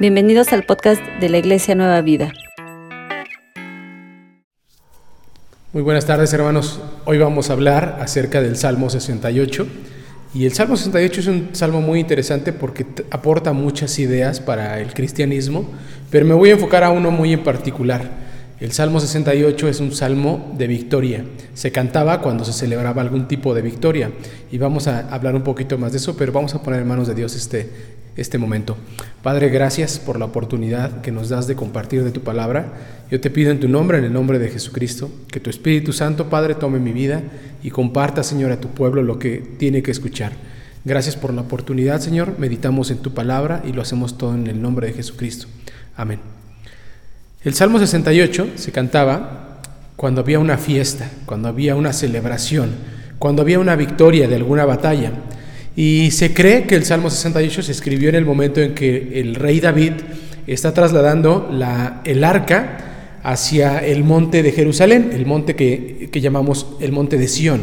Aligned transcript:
Bienvenidos 0.00 0.52
al 0.52 0.62
podcast 0.62 1.02
de 1.18 1.28
la 1.28 1.38
Iglesia 1.38 1.74
Nueva 1.74 2.00
Vida. 2.02 2.32
Muy 5.72 5.82
buenas 5.82 6.06
tardes 6.06 6.32
hermanos. 6.32 6.80
Hoy 7.04 7.18
vamos 7.18 7.50
a 7.50 7.54
hablar 7.54 7.98
acerca 8.00 8.40
del 8.40 8.56
Salmo 8.56 8.90
68. 8.90 9.66
Y 10.34 10.46
el 10.46 10.52
Salmo 10.52 10.76
68 10.76 11.20
es 11.20 11.26
un 11.26 11.48
salmo 11.50 11.80
muy 11.80 11.98
interesante 11.98 12.52
porque 12.52 12.86
aporta 13.10 13.52
muchas 13.52 13.98
ideas 13.98 14.38
para 14.38 14.78
el 14.78 14.94
cristianismo, 14.94 15.68
pero 16.12 16.24
me 16.24 16.34
voy 16.34 16.50
a 16.50 16.52
enfocar 16.52 16.84
a 16.84 16.90
uno 16.90 17.10
muy 17.10 17.32
en 17.32 17.42
particular. 17.42 18.27
El 18.60 18.72
Salmo 18.72 18.98
68 18.98 19.68
es 19.68 19.78
un 19.78 19.92
salmo 19.92 20.52
de 20.58 20.66
victoria. 20.66 21.24
Se 21.54 21.70
cantaba 21.70 22.20
cuando 22.20 22.44
se 22.44 22.52
celebraba 22.52 23.02
algún 23.02 23.28
tipo 23.28 23.54
de 23.54 23.62
victoria. 23.62 24.10
Y 24.50 24.58
vamos 24.58 24.88
a 24.88 25.14
hablar 25.14 25.36
un 25.36 25.42
poquito 25.42 25.78
más 25.78 25.92
de 25.92 25.98
eso, 25.98 26.16
pero 26.16 26.32
vamos 26.32 26.56
a 26.56 26.62
poner 26.62 26.82
en 26.82 26.88
manos 26.88 27.06
de 27.06 27.14
Dios 27.14 27.36
este, 27.36 27.70
este 28.16 28.36
momento. 28.36 28.76
Padre, 29.22 29.48
gracias 29.48 30.00
por 30.00 30.18
la 30.18 30.24
oportunidad 30.24 31.02
que 31.02 31.12
nos 31.12 31.28
das 31.28 31.46
de 31.46 31.54
compartir 31.54 32.02
de 32.02 32.10
tu 32.10 32.22
palabra. 32.22 32.72
Yo 33.12 33.20
te 33.20 33.30
pido 33.30 33.52
en 33.52 33.60
tu 33.60 33.68
nombre, 33.68 33.98
en 33.98 34.04
el 34.04 34.12
nombre 34.12 34.40
de 34.40 34.48
Jesucristo, 34.48 35.08
que 35.30 35.38
tu 35.38 35.50
Espíritu 35.50 35.92
Santo, 35.92 36.28
Padre, 36.28 36.56
tome 36.56 36.80
mi 36.80 36.90
vida 36.90 37.22
y 37.62 37.70
comparta, 37.70 38.24
Señor, 38.24 38.50
a 38.50 38.60
tu 38.60 38.68
pueblo 38.68 39.04
lo 39.04 39.20
que 39.20 39.38
tiene 39.38 39.84
que 39.84 39.92
escuchar. 39.92 40.32
Gracias 40.84 41.14
por 41.14 41.32
la 41.32 41.42
oportunidad, 41.42 42.00
Señor. 42.00 42.34
Meditamos 42.38 42.90
en 42.90 42.98
tu 42.98 43.14
palabra 43.14 43.62
y 43.64 43.72
lo 43.72 43.82
hacemos 43.82 44.18
todo 44.18 44.34
en 44.34 44.48
el 44.48 44.60
nombre 44.60 44.88
de 44.88 44.94
Jesucristo. 44.94 45.46
Amén. 45.96 46.37
El 47.44 47.54
Salmo 47.54 47.78
68 47.78 48.48
se 48.56 48.72
cantaba 48.72 49.60
cuando 49.94 50.22
había 50.22 50.40
una 50.40 50.58
fiesta, 50.58 51.08
cuando 51.24 51.48
había 51.48 51.76
una 51.76 51.92
celebración, 51.92 52.70
cuando 53.20 53.42
había 53.42 53.60
una 53.60 53.76
victoria 53.76 54.26
de 54.26 54.34
alguna 54.34 54.64
batalla. 54.64 55.12
Y 55.76 56.10
se 56.10 56.34
cree 56.34 56.64
que 56.64 56.74
el 56.74 56.84
Salmo 56.84 57.10
68 57.10 57.62
se 57.62 57.70
escribió 57.70 58.08
en 58.08 58.16
el 58.16 58.24
momento 58.24 58.60
en 58.60 58.74
que 58.74 59.20
el 59.20 59.36
rey 59.36 59.60
David 59.60 59.92
está 60.48 60.74
trasladando 60.74 61.48
la, 61.52 62.00
el 62.04 62.24
arca 62.24 63.20
hacia 63.22 63.78
el 63.78 64.02
monte 64.02 64.42
de 64.42 64.50
Jerusalén, 64.50 65.10
el 65.12 65.24
monte 65.24 65.54
que 65.54 66.20
llamamos 66.20 66.66
el 66.80 66.90
monte 66.90 67.18
de 67.18 67.28
Sión. 67.28 67.60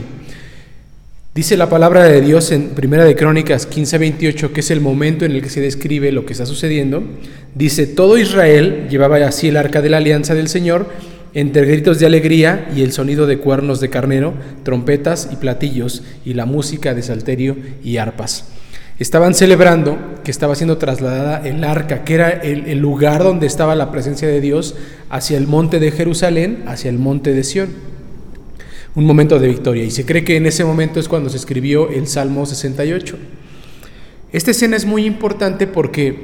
Dice 1.35 1.57
la 1.57 1.67
palabra 1.67 2.05
de 2.05 2.21
Dios 2.21 2.53
en 2.53 2.69
Primera 2.69 3.03
de 3.03 3.13
Crónicas 3.13 3.67
15:28, 3.69 4.53
que 4.53 4.61
es 4.61 4.71
el 4.71 4.79
momento 4.79 5.25
en 5.25 5.33
el 5.33 5.41
que 5.41 5.49
se 5.49 5.59
describe 5.59 6.13
lo 6.13 6.25
que 6.25 6.31
está 6.31 6.45
sucediendo. 6.45 7.03
Dice, 7.53 7.87
todo 7.87 8.17
Israel 8.17 8.87
llevaba 8.89 9.17
así 9.17 9.49
el 9.49 9.57
arca 9.57 9.81
de 9.81 9.89
la 9.89 9.97
alianza 9.97 10.33
del 10.33 10.47
Señor, 10.47 10.87
entre 11.33 11.65
gritos 11.65 11.99
de 11.99 12.05
alegría 12.05 12.69
y 12.73 12.83
el 12.83 12.93
sonido 12.93 13.27
de 13.27 13.37
cuernos 13.37 13.81
de 13.81 13.89
carnero, 13.89 14.33
trompetas 14.63 15.27
y 15.29 15.35
platillos, 15.35 16.03
y 16.23 16.35
la 16.35 16.45
música 16.45 16.93
de 16.93 17.03
salterio 17.03 17.57
y 17.83 17.97
arpas. 17.97 18.45
Estaban 18.97 19.33
celebrando 19.33 19.97
que 20.23 20.31
estaba 20.31 20.55
siendo 20.55 20.77
trasladada 20.77 21.45
el 21.45 21.65
arca, 21.65 22.05
que 22.05 22.13
era 22.13 22.29
el, 22.29 22.67
el 22.67 22.79
lugar 22.79 23.23
donde 23.23 23.45
estaba 23.45 23.75
la 23.75 23.91
presencia 23.91 24.29
de 24.29 24.39
Dios, 24.39 24.75
hacia 25.09 25.37
el 25.37 25.47
monte 25.47 25.81
de 25.81 25.91
Jerusalén, 25.91 26.63
hacia 26.65 26.89
el 26.89 26.97
monte 26.97 27.33
de 27.33 27.43
Sión 27.43 27.94
un 28.95 29.05
momento 29.05 29.39
de 29.39 29.47
victoria. 29.47 29.83
Y 29.83 29.91
se 29.91 30.05
cree 30.05 30.23
que 30.23 30.37
en 30.37 30.45
ese 30.45 30.63
momento 30.63 30.99
es 30.99 31.07
cuando 31.07 31.29
se 31.29 31.37
escribió 31.37 31.89
el 31.89 32.07
Salmo 32.07 32.45
68. 32.45 33.17
Esta 34.31 34.51
escena 34.51 34.75
es 34.75 34.85
muy 34.85 35.05
importante 35.05 35.67
porque 35.67 36.15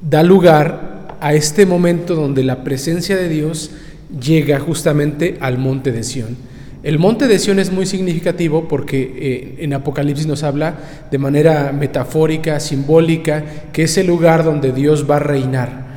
da 0.00 0.22
lugar 0.22 1.16
a 1.20 1.34
este 1.34 1.66
momento 1.66 2.14
donde 2.14 2.42
la 2.42 2.64
presencia 2.64 3.16
de 3.16 3.28
Dios 3.28 3.72
llega 4.20 4.58
justamente 4.58 5.36
al 5.40 5.58
monte 5.58 5.92
de 5.92 6.02
Sión. 6.02 6.36
El 6.82 6.98
monte 6.98 7.28
de 7.28 7.38
Sión 7.38 7.58
es 7.58 7.70
muy 7.70 7.84
significativo 7.84 8.66
porque 8.66 9.02
eh, 9.02 9.54
en 9.58 9.74
Apocalipsis 9.74 10.26
nos 10.26 10.42
habla 10.42 10.78
de 11.10 11.18
manera 11.18 11.72
metafórica, 11.72 12.58
simbólica, 12.58 13.44
que 13.72 13.82
es 13.82 13.98
el 13.98 14.06
lugar 14.06 14.44
donde 14.44 14.72
Dios 14.72 15.08
va 15.08 15.16
a 15.16 15.20
reinar. 15.20 15.90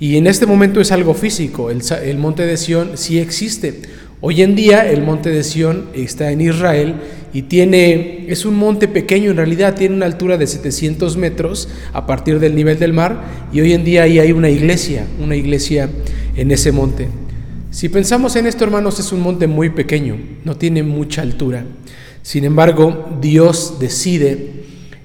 Y 0.00 0.16
en 0.16 0.26
este 0.26 0.46
momento 0.46 0.80
es 0.80 0.90
algo 0.90 1.12
físico, 1.14 1.70
el, 1.70 1.82
el 2.02 2.18
monte 2.18 2.46
de 2.46 2.56
Sión 2.56 2.92
sí 2.94 3.18
existe. 3.18 3.82
Hoy 4.24 4.40
en 4.40 4.54
día 4.54 4.88
el 4.88 5.02
monte 5.02 5.30
de 5.30 5.42
Sión 5.42 5.86
está 5.94 6.30
en 6.30 6.40
Israel 6.40 6.94
y 7.32 7.42
tiene, 7.42 8.26
es 8.28 8.44
un 8.44 8.54
monte 8.54 8.86
pequeño, 8.86 9.32
en 9.32 9.36
realidad 9.36 9.74
tiene 9.74 9.96
una 9.96 10.06
altura 10.06 10.38
de 10.38 10.46
700 10.46 11.16
metros 11.16 11.68
a 11.92 12.06
partir 12.06 12.38
del 12.38 12.54
nivel 12.54 12.78
del 12.78 12.92
mar 12.92 13.20
y 13.52 13.60
hoy 13.60 13.72
en 13.72 13.82
día 13.82 14.04
ahí 14.04 14.20
hay 14.20 14.30
una 14.30 14.48
iglesia, 14.48 15.08
una 15.20 15.34
iglesia 15.34 15.90
en 16.36 16.52
ese 16.52 16.70
monte. 16.70 17.08
Si 17.72 17.88
pensamos 17.88 18.36
en 18.36 18.46
esto, 18.46 18.62
hermanos, 18.62 19.00
es 19.00 19.10
un 19.10 19.22
monte 19.22 19.48
muy 19.48 19.70
pequeño, 19.70 20.16
no 20.44 20.56
tiene 20.56 20.84
mucha 20.84 21.22
altura. 21.22 21.64
Sin 22.22 22.44
embargo, 22.44 23.18
Dios 23.20 23.78
decide 23.80 24.50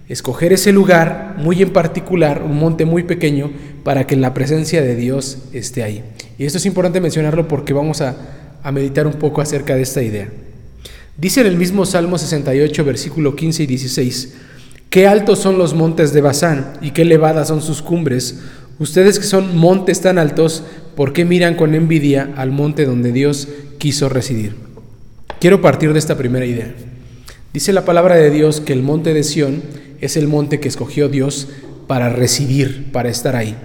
escoger 0.07 0.53
ese 0.53 0.71
lugar 0.71 1.37
muy 1.39 1.63
en 1.63 1.73
particular, 1.73 2.43
un 2.43 2.59
monte 2.59 2.85
muy 2.85 3.01
pequeño, 3.01 3.49
para 3.83 4.05
que 4.05 4.15
la 4.15 4.35
presencia 4.35 4.83
de 4.83 4.95
Dios 4.95 5.39
esté 5.53 5.81
ahí. 5.81 6.03
Y 6.37 6.45
esto 6.45 6.59
es 6.59 6.67
importante 6.67 7.01
mencionarlo 7.01 7.47
porque 7.47 7.73
vamos 7.73 8.01
a 8.01 8.36
a 8.63 8.71
meditar 8.71 9.07
un 9.07 9.13
poco 9.13 9.41
acerca 9.41 9.75
de 9.75 9.81
esta 9.81 10.01
idea. 10.01 10.29
Dice 11.17 11.41
en 11.41 11.47
el 11.47 11.57
mismo 11.57 11.85
Salmo 11.85 12.17
68, 12.17 12.85
versículo 12.85 13.35
15 13.35 13.63
y 13.63 13.65
16, 13.65 14.33
Qué 14.89 15.05
altos 15.05 15.39
son 15.39 15.57
los 15.57 15.73
montes 15.73 16.13
de 16.13 16.21
Bazán 16.21 16.73
y 16.81 16.91
qué 16.91 17.01
elevadas 17.01 17.49
son 17.49 17.61
sus 17.61 17.81
cumbres. 17.81 18.39
Ustedes 18.79 19.19
que 19.19 19.25
son 19.25 19.57
montes 19.57 20.01
tan 20.01 20.17
altos, 20.17 20.63
¿por 20.95 21.11
qué 21.13 21.25
miran 21.25 21.55
con 21.55 21.75
envidia 21.75 22.33
al 22.37 22.51
monte 22.51 22.85
donde 22.85 23.11
Dios 23.11 23.47
quiso 23.79 24.07
residir? 24.07 24.55
Quiero 25.39 25.61
partir 25.61 25.91
de 25.91 25.99
esta 25.99 26.17
primera 26.17 26.45
idea. 26.45 26.73
Dice 27.53 27.73
la 27.73 27.85
palabra 27.85 28.15
de 28.15 28.29
Dios 28.29 28.61
que 28.61 28.73
el 28.73 28.81
monte 28.81 29.13
de 29.13 29.23
Sión 29.23 29.61
es 29.99 30.15
el 30.15 30.27
monte 30.27 30.59
que 30.59 30.67
escogió 30.67 31.09
Dios 31.09 31.47
para 31.87 32.09
residir, 32.09 32.91
para 32.91 33.09
estar 33.09 33.35
ahí. 33.35 33.55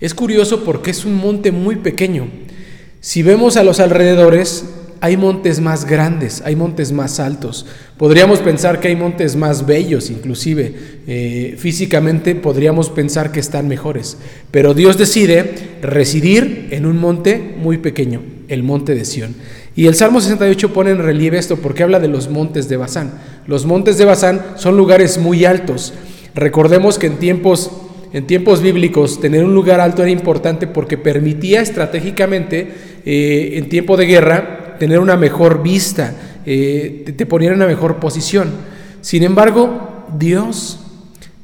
Es 0.00 0.14
curioso 0.14 0.64
porque 0.64 0.90
es 0.90 1.04
un 1.04 1.14
monte 1.14 1.52
muy 1.52 1.76
pequeño, 1.76 2.28
si 3.00 3.22
vemos 3.22 3.56
a 3.56 3.64
los 3.64 3.80
alrededores, 3.80 4.64
hay 5.00 5.16
montes 5.16 5.60
más 5.60 5.86
grandes, 5.86 6.42
hay 6.44 6.56
montes 6.56 6.92
más 6.92 7.18
altos. 7.20 7.64
Podríamos 7.96 8.40
pensar 8.40 8.80
que 8.80 8.88
hay 8.88 8.96
montes 8.96 9.34
más 9.34 9.64
bellos, 9.64 10.10
inclusive 10.10 10.74
eh, 11.06 11.54
físicamente 11.58 12.34
podríamos 12.34 12.90
pensar 12.90 13.32
que 13.32 13.40
están 13.40 13.66
mejores. 13.66 14.18
Pero 14.50 14.74
Dios 14.74 14.98
decide 14.98 15.54
residir 15.80 16.68
en 16.70 16.84
un 16.84 16.98
monte 16.98 17.54
muy 17.56 17.78
pequeño, 17.78 18.22
el 18.48 18.62
monte 18.62 18.94
de 18.94 19.06
Sión. 19.06 19.34
Y 19.74 19.86
el 19.86 19.94
Salmo 19.94 20.20
68 20.20 20.74
pone 20.74 20.90
en 20.90 20.98
relieve 20.98 21.38
esto 21.38 21.56
porque 21.56 21.82
habla 21.82 22.00
de 22.00 22.08
los 22.08 22.28
montes 22.28 22.68
de 22.68 22.76
Bazán. 22.76 23.12
Los 23.46 23.64
montes 23.64 23.96
de 23.96 24.04
Bazán 24.04 24.42
son 24.56 24.76
lugares 24.76 25.16
muy 25.16 25.46
altos. 25.46 25.94
Recordemos 26.34 26.98
que 26.98 27.06
en 27.06 27.16
tiempos 27.16 27.70
en 28.12 28.26
tiempos 28.26 28.60
bíblicos 28.60 29.20
tener 29.20 29.44
un 29.44 29.54
lugar 29.54 29.80
alto 29.80 30.02
era 30.02 30.10
importante 30.10 30.66
porque 30.66 30.98
permitía 30.98 31.60
estratégicamente 31.60 32.72
eh, 33.04 33.52
en 33.54 33.68
tiempo 33.68 33.96
de 33.96 34.06
guerra 34.06 34.76
tener 34.78 34.98
una 34.98 35.16
mejor 35.16 35.62
vista, 35.62 36.14
eh, 36.46 37.02
te, 37.06 37.12
te 37.12 37.26
ponía 37.26 37.50
en 37.50 37.56
una 37.56 37.66
mejor 37.66 37.96
posición. 37.96 38.50
Sin 39.00 39.22
embargo, 39.22 40.06
Dios 40.18 40.80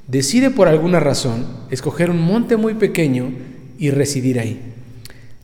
decide 0.08 0.50
por 0.50 0.68
alguna 0.68 1.00
razón 1.00 1.46
escoger 1.70 2.10
un 2.10 2.20
monte 2.20 2.56
muy 2.56 2.74
pequeño 2.74 3.30
y 3.78 3.90
residir 3.90 4.40
ahí. 4.40 4.60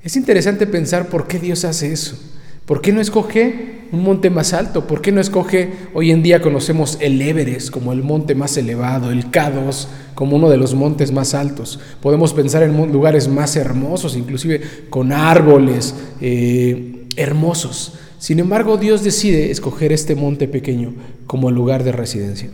Es 0.02 0.16
interesante 0.16 0.66
pensar 0.66 1.08
por 1.08 1.28
qué 1.28 1.38
Dios 1.38 1.64
hace 1.64 1.92
eso. 1.92 2.18
¿Por 2.66 2.80
qué 2.80 2.92
no 2.92 3.00
escoge 3.00 3.81
un 3.92 4.02
monte 4.02 4.30
más 4.30 4.54
alto? 4.54 4.86
¿Por 4.86 5.02
qué 5.02 5.12
no 5.12 5.20
escoge, 5.20 5.70
hoy 5.94 6.10
en 6.10 6.22
día 6.22 6.40
conocemos 6.40 6.96
el 7.00 7.20
Everest 7.20 7.70
como 7.70 7.92
el 7.92 8.02
monte 8.02 8.34
más 8.34 8.56
elevado, 8.56 9.10
el 9.10 9.30
K2 9.30 9.86
como 10.14 10.36
uno 10.36 10.48
de 10.48 10.56
los 10.56 10.74
montes 10.74 11.12
más 11.12 11.34
altos? 11.34 11.78
Podemos 12.00 12.32
pensar 12.32 12.62
en 12.62 12.90
lugares 12.90 13.28
más 13.28 13.54
hermosos, 13.54 14.16
inclusive 14.16 14.62
con 14.88 15.12
árboles 15.12 15.94
eh, 16.20 17.06
hermosos. 17.16 17.98
Sin 18.18 18.38
embargo, 18.38 18.78
Dios 18.78 19.04
decide 19.04 19.50
escoger 19.50 19.92
este 19.92 20.14
monte 20.14 20.48
pequeño 20.48 20.94
como 21.26 21.50
lugar 21.50 21.84
de 21.84 21.92
residencia. 21.92 22.48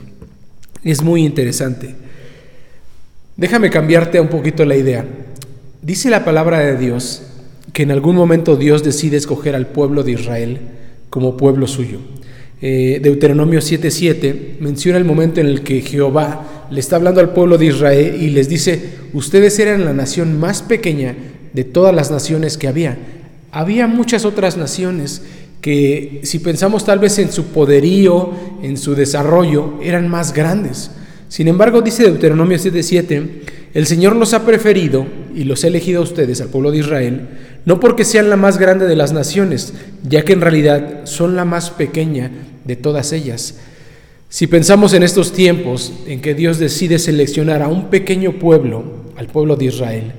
Es 0.83 1.03
muy 1.03 1.25
interesante. 1.25 1.95
Déjame 3.37 3.71
cambiarte 3.71 4.19
un 4.19 4.29
poquito 4.29 4.65
la 4.65 4.75
idea. 4.75 5.07
Dice 5.83 6.11
la 6.11 6.25
palabra 6.25 6.59
de 6.59 6.77
Dios 6.77 7.23
que 7.73 7.85
en 7.85 7.93
algún 7.93 8.17
momento 8.17 8.57
Dios 8.57 8.83
decide 8.83 9.17
escoger 9.17 9.55
al 9.55 9.69
pueblo 9.69 10.03
de 10.03 10.13
Israel 10.13 10.59
como 11.11 11.37
pueblo 11.37 11.67
suyo. 11.67 11.99
Eh, 12.61 13.01
Deuteronomio 13.03 13.61
7:7 13.61 14.57
menciona 14.61 14.99
el 14.99 15.05
momento 15.05 15.41
en 15.41 15.47
el 15.47 15.63
que 15.63 15.81
Jehová 15.81 16.67
le 16.71 16.81
está 16.81 16.97
hablando 16.97 17.21
al 17.21 17.33
pueblo 17.33 17.57
de 17.57 17.67
Israel 17.67 18.17
y 18.21 18.31
les 18.31 18.49
dice, 18.49 18.81
ustedes 19.13 19.59
eran 19.59 19.85
la 19.85 19.93
nación 19.93 20.39
más 20.39 20.63
pequeña 20.63 21.15
de 21.53 21.65
todas 21.65 21.95
las 21.95 22.11
naciones 22.11 22.59
que 22.59 22.69
había. 22.69 22.99
Había 23.53 23.87
muchas 23.87 24.25
otras 24.25 24.57
naciones 24.57 25.23
que 25.61 26.21
si 26.25 26.39
pensamos 26.41 26.85
tal 26.85 26.99
vez 26.99 27.19
en 27.19 27.33
su 27.33 27.47
poderío, 27.47 28.33
en 28.63 28.77
su 28.77 28.95
desarrollo, 28.95 29.75
eran 29.83 30.09
más 30.09 30.33
grandes. 30.33 30.91
Sin 31.29 31.49
embargo, 31.49 31.81
dice 31.81 32.05
Deuteronomio 32.05 32.59
7:7, 32.59 33.23
el 33.75 33.87
Señor 33.87 34.17
los 34.17 34.35
ha 34.35 34.45
preferido 34.45 35.07
y 35.35 35.45
los 35.45 35.63
ha 35.63 35.69
elegido 35.69 36.01
a 36.01 36.05
ustedes, 36.05 36.41
al 36.41 36.49
pueblo 36.49 36.71
de 36.71 36.79
Israel, 36.79 37.29
no 37.65 37.81
porque 37.81 38.05
sean 38.05 38.31
la 38.31 38.37
más 38.37 38.59
grande 38.59 38.87
de 38.87 38.97
las 38.97 39.13
naciones, 39.13 39.75
ya 40.03 40.25
que 40.25 40.33
en 40.33 40.41
realidad 40.41 41.03
son 41.05 41.37
la 41.37 41.45
más 41.45 41.71
pequeña 41.71 42.31
de 42.65 42.77
todas 42.77 43.13
ellas. 43.13 43.57
Si 44.31 44.47
pensamos 44.47 44.93
en 44.93 45.03
estos 45.03 45.33
tiempos 45.33 45.93
en 46.07 46.21
que 46.21 46.35
Dios 46.35 46.59
decide 46.59 46.99
seleccionar 46.99 47.63
a 47.63 47.69
un 47.69 47.89
pequeño 47.89 48.39
pueblo, 48.39 48.85
al 49.17 49.27
pueblo 49.27 49.57
de 49.57 49.67
Israel. 49.67 50.13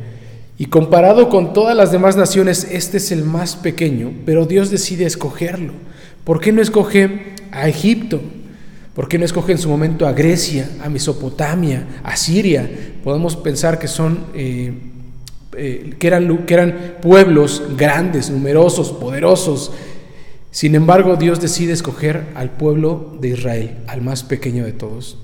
Y 0.58 0.66
comparado 0.66 1.30
con 1.30 1.54
todas 1.54 1.76
las 1.78 1.92
demás 1.92 2.18
naciones, 2.18 2.68
este 2.70 2.98
es 2.98 3.12
el 3.12 3.24
más 3.24 3.56
pequeño, 3.56 4.12
pero 4.26 4.46
Dios 4.46 4.70
decide 4.70 5.06
escogerlo. 5.06 5.74
¿Por 6.24 6.42
qué 6.42 6.52
no 6.52 6.62
escoge 6.62 7.34
a 7.52 7.70
Egipto? 7.70 8.20
¿Por 8.94 9.08
qué 9.08 9.18
no 9.18 9.26
escoge 9.26 9.54
en 9.54 9.58
su 9.58 9.70
momento 9.70 10.06
a 10.06 10.12
Grecia, 10.12 10.70
a 10.84 10.90
Mesopotamia, 10.90 12.02
a 12.04 12.18
Siria? 12.18 12.70
Podemos 13.04 13.38
pensar 13.38 13.80
que 13.80 13.88
son 13.88 14.26
eh, 14.34 14.74
eh, 15.58 15.96
que, 15.98 16.08
eran, 16.08 16.46
que 16.46 16.54
eran 16.54 16.98
pueblos 17.02 17.64
grandes, 17.76 18.30
numerosos, 18.30 18.92
poderosos. 18.92 19.72
Sin 20.52 20.76
embargo, 20.76 21.16
Dios 21.16 21.40
decide 21.42 21.74
escoger 21.74 22.26
al 22.36 22.52
pueblo 22.52 23.18
de 23.20 23.30
Israel, 23.30 23.78
al 23.88 24.02
más 24.02 24.24
pequeño 24.24 24.66
de 24.66 24.74
todos. 24.74 25.18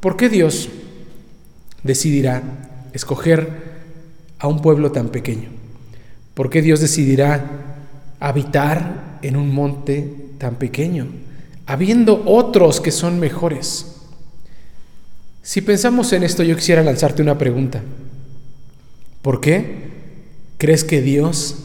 ¿Por 0.00 0.16
qué 0.16 0.28
Dios 0.28 0.68
decidirá 1.82 2.42
escoger 2.92 3.48
a 4.38 4.48
un 4.48 4.60
pueblo 4.60 4.92
tan 4.92 5.08
pequeño? 5.08 5.48
¿Por 6.34 6.50
qué 6.50 6.60
Dios 6.60 6.80
decidirá 6.80 7.44
habitar 8.20 9.18
en 9.22 9.36
un 9.36 9.54
monte 9.54 10.14
tan 10.38 10.56
pequeño, 10.56 11.06
habiendo 11.66 12.22
otros 12.26 12.80
que 12.80 12.90
son 12.90 13.20
mejores? 13.20 13.96
Si 15.42 15.60
pensamos 15.60 16.12
en 16.12 16.22
esto, 16.22 16.42
yo 16.42 16.56
quisiera 16.56 16.82
lanzarte 16.82 17.22
una 17.22 17.36
pregunta. 17.36 17.82
¿Por 19.22 19.40
qué 19.40 19.90
crees 20.58 20.84
que 20.84 21.00
Dios 21.00 21.56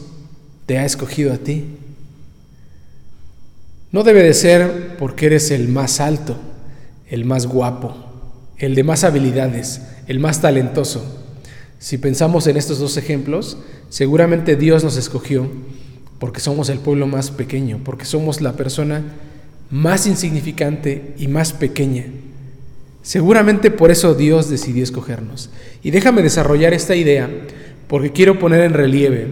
te 0.66 0.78
ha 0.78 0.84
escogido 0.84 1.32
a 1.32 1.38
ti? 1.38 1.64
No 3.90 4.04
debe 4.04 4.22
de 4.22 4.34
ser 4.34 4.96
porque 4.98 5.26
eres 5.26 5.50
el 5.50 5.68
más 5.68 6.00
alto, 6.00 6.36
el 7.08 7.24
más 7.24 7.46
guapo, 7.46 7.96
el 8.58 8.74
de 8.74 8.84
más 8.84 9.02
habilidades, 9.02 9.82
el 10.06 10.20
más 10.20 10.40
talentoso. 10.40 11.24
Si 11.78 11.98
pensamos 11.98 12.46
en 12.46 12.56
estos 12.56 12.78
dos 12.78 12.96
ejemplos, 12.96 13.58
seguramente 13.88 14.56
Dios 14.56 14.84
nos 14.84 14.96
escogió 14.96 15.50
porque 16.18 16.40
somos 16.40 16.68
el 16.68 16.80
pueblo 16.80 17.06
más 17.06 17.30
pequeño, 17.30 17.80
porque 17.84 18.04
somos 18.04 18.40
la 18.40 18.54
persona 18.54 19.04
más 19.70 20.06
insignificante 20.06 21.14
y 21.18 21.28
más 21.28 21.52
pequeña. 21.52 22.06
Seguramente 23.08 23.70
por 23.70 23.90
eso 23.90 24.14
Dios 24.14 24.50
decidió 24.50 24.82
escogernos. 24.82 25.48
Y 25.82 25.92
déjame 25.92 26.20
desarrollar 26.20 26.74
esta 26.74 26.94
idea 26.94 27.30
porque 27.86 28.12
quiero 28.12 28.38
poner 28.38 28.60
en 28.60 28.74
relieve 28.74 29.28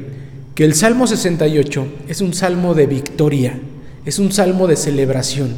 que 0.55 0.65
el 0.65 0.73
Salmo 0.73 1.07
68 1.07 1.87
es 2.09 2.23
un 2.23 2.33
salmo 2.33 2.73
de 2.73 2.87
victoria, 2.87 3.61
es 4.07 4.19
un 4.19 4.33
salmo 4.33 4.67
de 4.67 4.77
celebración. 4.77 5.55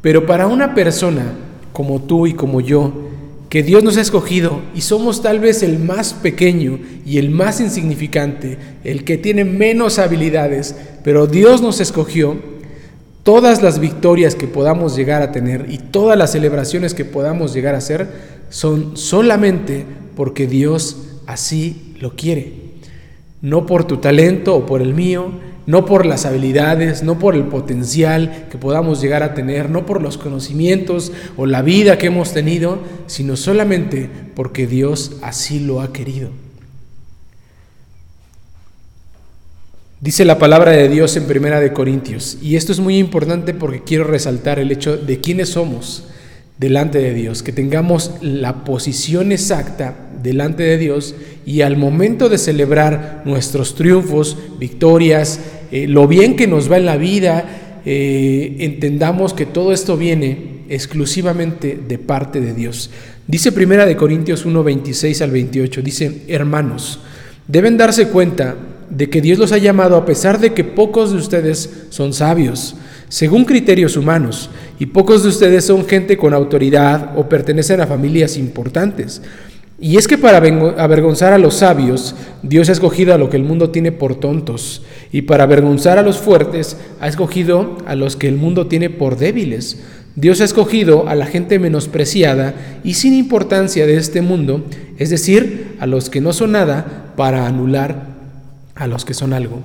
Pero 0.00 0.24
para 0.24 0.46
una 0.46 0.74
persona 0.74 1.34
como 1.74 2.00
tú 2.00 2.26
y 2.26 2.32
como 2.32 2.62
yo, 2.62 3.10
que 3.50 3.62
Dios 3.62 3.84
nos 3.84 3.98
ha 3.98 4.00
escogido 4.00 4.62
y 4.74 4.80
somos 4.80 5.20
tal 5.20 5.38
vez 5.38 5.62
el 5.62 5.78
más 5.78 6.14
pequeño 6.14 6.78
y 7.04 7.18
el 7.18 7.28
más 7.28 7.60
insignificante, 7.60 8.56
el 8.84 9.04
que 9.04 9.18
tiene 9.18 9.44
menos 9.44 9.98
habilidades, 9.98 10.74
pero 11.04 11.26
Dios 11.26 11.60
nos 11.60 11.78
escogió, 11.82 12.38
todas 13.24 13.62
las 13.62 13.80
victorias 13.80 14.36
que 14.36 14.46
podamos 14.46 14.94
llegar 14.94 15.22
a 15.22 15.32
tener 15.32 15.66
y 15.68 15.78
todas 15.78 16.16
las 16.16 16.32
celebraciones 16.32 16.94
que 16.94 17.04
podamos 17.04 17.52
llegar 17.52 17.74
a 17.74 17.78
hacer 17.78 18.06
son 18.50 18.96
solamente 18.96 19.84
porque 20.14 20.46
Dios 20.46 21.18
así 21.26 21.96
lo 21.98 22.14
quiere. 22.14 22.52
No 23.40 23.66
por 23.66 23.84
tu 23.84 23.96
talento 23.96 24.54
o 24.54 24.66
por 24.66 24.80
el 24.82 24.94
mío, 24.94 25.32
no 25.66 25.86
por 25.86 26.04
las 26.04 26.26
habilidades, 26.26 27.02
no 27.02 27.18
por 27.18 27.34
el 27.34 27.44
potencial 27.44 28.46
que 28.50 28.58
podamos 28.58 29.00
llegar 29.00 29.22
a 29.22 29.34
tener, 29.34 29.70
no 29.70 29.86
por 29.86 30.02
los 30.02 30.18
conocimientos 30.18 31.10
o 31.36 31.46
la 31.46 31.62
vida 31.62 31.96
que 31.96 32.08
hemos 32.08 32.32
tenido, 32.32 32.78
sino 33.06 33.36
solamente 33.36 34.08
porque 34.34 34.66
Dios 34.66 35.16
así 35.22 35.60
lo 35.60 35.80
ha 35.80 35.92
querido. 35.92 36.43
Dice 40.04 40.26
la 40.26 40.38
palabra 40.38 40.72
de 40.72 40.90
Dios 40.90 41.16
en 41.16 41.24
Primera 41.24 41.60
de 41.60 41.72
Corintios, 41.72 42.36
y 42.42 42.56
esto 42.56 42.72
es 42.72 42.78
muy 42.78 42.98
importante 42.98 43.54
porque 43.54 43.82
quiero 43.82 44.04
resaltar 44.04 44.58
el 44.58 44.70
hecho 44.70 44.98
de 44.98 45.18
quiénes 45.18 45.48
somos 45.48 46.04
delante 46.58 46.98
de 46.98 47.14
Dios, 47.14 47.42
que 47.42 47.52
tengamos 47.52 48.10
la 48.20 48.66
posición 48.66 49.32
exacta 49.32 49.96
delante 50.22 50.62
de 50.62 50.76
Dios 50.76 51.14
y 51.46 51.62
al 51.62 51.78
momento 51.78 52.28
de 52.28 52.36
celebrar 52.36 53.22
nuestros 53.24 53.76
triunfos, 53.76 54.36
victorias, 54.58 55.40
eh, 55.72 55.86
lo 55.88 56.06
bien 56.06 56.36
que 56.36 56.48
nos 56.48 56.70
va 56.70 56.76
en 56.76 56.84
la 56.84 56.98
vida, 56.98 57.80
eh, 57.86 58.56
entendamos 58.58 59.32
que 59.32 59.46
todo 59.46 59.72
esto 59.72 59.96
viene 59.96 60.64
exclusivamente 60.68 61.78
de 61.88 61.96
parte 61.96 62.42
de 62.42 62.52
Dios. 62.52 62.90
Dice 63.26 63.52
Primera 63.52 63.86
de 63.86 63.96
Corintios 63.96 64.44
1, 64.44 64.62
26 64.64 65.22
al 65.22 65.30
28, 65.30 65.80
dice, 65.80 66.24
hermanos, 66.28 67.00
deben 67.48 67.78
darse 67.78 68.08
cuenta 68.08 68.54
de 68.90 69.10
que 69.10 69.20
Dios 69.20 69.38
los 69.38 69.52
ha 69.52 69.58
llamado 69.58 69.96
a 69.96 70.04
pesar 70.04 70.40
de 70.40 70.52
que 70.52 70.64
pocos 70.64 71.12
de 71.12 71.18
ustedes 71.18 71.86
son 71.90 72.12
sabios, 72.12 72.76
según 73.08 73.44
criterios 73.44 73.96
humanos, 73.96 74.50
y 74.78 74.86
pocos 74.86 75.22
de 75.22 75.28
ustedes 75.28 75.64
son 75.64 75.86
gente 75.86 76.16
con 76.16 76.34
autoridad 76.34 77.12
o 77.16 77.28
pertenecen 77.28 77.80
a 77.80 77.86
familias 77.86 78.36
importantes. 78.36 79.22
Y 79.80 79.96
es 79.96 80.06
que 80.06 80.18
para 80.18 80.38
avergonzar 80.38 81.32
a 81.32 81.38
los 81.38 81.56
sabios, 81.56 82.14
Dios 82.42 82.68
ha 82.68 82.72
escogido 82.72 83.12
a 83.12 83.18
lo 83.18 83.28
que 83.28 83.36
el 83.36 83.42
mundo 83.42 83.70
tiene 83.70 83.92
por 83.92 84.14
tontos, 84.14 84.82
y 85.12 85.22
para 85.22 85.44
avergonzar 85.44 85.98
a 85.98 86.02
los 86.02 86.18
fuertes, 86.18 86.76
ha 87.00 87.08
escogido 87.08 87.78
a 87.86 87.94
los 87.94 88.16
que 88.16 88.28
el 88.28 88.36
mundo 88.36 88.66
tiene 88.66 88.90
por 88.90 89.16
débiles. 89.16 89.78
Dios 90.16 90.40
ha 90.40 90.44
escogido 90.44 91.08
a 91.08 91.16
la 91.16 91.26
gente 91.26 91.58
menospreciada 91.58 92.54
y 92.84 92.94
sin 92.94 93.14
importancia 93.14 93.84
de 93.84 93.96
este 93.96 94.22
mundo, 94.22 94.64
es 94.96 95.10
decir, 95.10 95.74
a 95.80 95.86
los 95.86 96.08
que 96.08 96.20
no 96.20 96.32
son 96.32 96.52
nada, 96.52 97.12
para 97.16 97.46
anular 97.46 98.13
a 98.74 98.86
los 98.86 99.04
que 99.04 99.14
son 99.14 99.32
algo. 99.32 99.60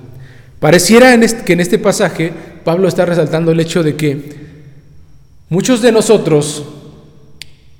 Pareciera 0.59 1.17
que 1.45 1.53
en 1.53 1.59
este 1.59 1.79
pasaje 1.79 2.33
Pablo 2.63 2.87
está 2.87 3.05
resaltando 3.05 3.51
el 3.51 3.59
hecho 3.59 3.83
de 3.83 3.95
que 3.95 4.35
muchos 5.49 5.81
de 5.81 5.91
nosotros 5.91 6.63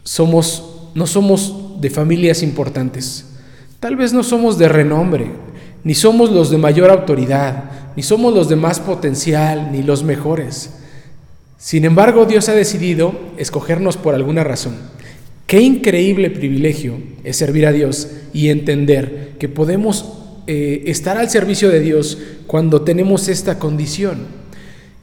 somos, 0.04 0.90
no 0.96 1.06
somos 1.06 1.82
de 1.82 1.90
familias 1.90 2.42
importantes. 2.42 3.26
Tal 3.80 3.96
vez 3.96 4.14
no 4.14 4.24
somos 4.24 4.58
de 4.58 4.70
renombre, 4.70 5.32
ni 5.84 5.94
somos 5.94 6.32
los 6.32 6.50
de 6.50 6.58
mayor 6.58 6.90
autoridad, 6.90 7.66
ni 7.96 8.04
somos 8.04 8.34
los 8.34 8.50
de 8.50 8.56
más 8.56 8.80
potencial, 8.80 9.72
ni 9.72 9.84
los 9.84 10.04
mejores. 10.04 10.72
Sin 11.58 11.84
embargo, 11.84 12.26
Dios 12.26 12.48
ha 12.48 12.54
decidido 12.54 13.14
escogernos 13.38 13.98
por 13.98 14.16
alguna 14.16 14.44
razón. 14.44 14.76
Qué 15.48 15.62
increíble 15.62 16.30
privilegio 16.30 16.98
es 17.24 17.38
servir 17.38 17.66
a 17.66 17.72
Dios 17.72 18.08
y 18.34 18.50
entender 18.50 19.36
que 19.40 19.50
podemos 19.50 20.19
eh, 20.48 20.84
estar 20.86 21.18
al 21.18 21.30
servicio 21.30 21.70
de 21.70 21.80
Dios 21.80 22.18
cuando 22.48 22.82
tenemos 22.82 23.28
esta 23.28 23.60
condición. 23.60 24.28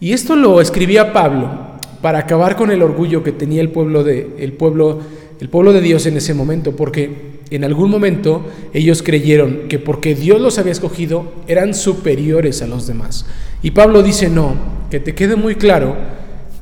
Y 0.00 0.12
esto 0.12 0.36
lo 0.36 0.60
escribía 0.60 1.12
Pablo 1.12 1.76
para 2.02 2.20
acabar 2.20 2.56
con 2.56 2.70
el 2.70 2.82
orgullo 2.82 3.22
que 3.22 3.32
tenía 3.32 3.60
el 3.60 3.70
pueblo 3.70 4.04
de, 4.04 4.34
el 4.38 4.52
pueblo 4.52 5.00
el 5.40 5.48
pueblo 5.48 5.72
de 5.72 5.80
Dios 5.80 6.06
en 6.06 6.16
ese 6.16 6.34
momento, 6.34 6.74
porque 6.76 7.36
en 7.50 7.64
algún 7.64 7.90
momento 7.90 8.44
ellos 8.72 9.02
creyeron 9.02 9.68
que 9.68 9.78
porque 9.78 10.14
Dios 10.14 10.40
los 10.40 10.58
había 10.58 10.72
escogido 10.72 11.32
eran 11.46 11.74
superiores 11.74 12.62
a 12.62 12.66
los 12.66 12.86
demás. 12.86 13.26
Y 13.62 13.72
Pablo 13.72 14.02
dice, 14.02 14.28
no, 14.28 14.54
que 14.90 15.00
te 15.00 15.14
quede 15.14 15.36
muy 15.36 15.56
claro 15.56 15.96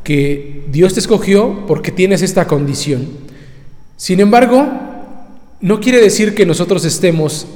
que 0.03 0.65
Dios 0.71 0.95
te 0.95 1.01
escogió 1.01 1.65
porque 1.67 1.93
tienes 1.93 2.23
esta 2.23 2.47
condición. 2.47 3.07
Sin 3.97 4.21
embargo, 4.21 4.67
no 5.61 5.81
quiere 5.81 6.01
decir 6.01 6.35
que 6.35 6.45
nosotros 6.45 6.85
estemos 6.85 7.47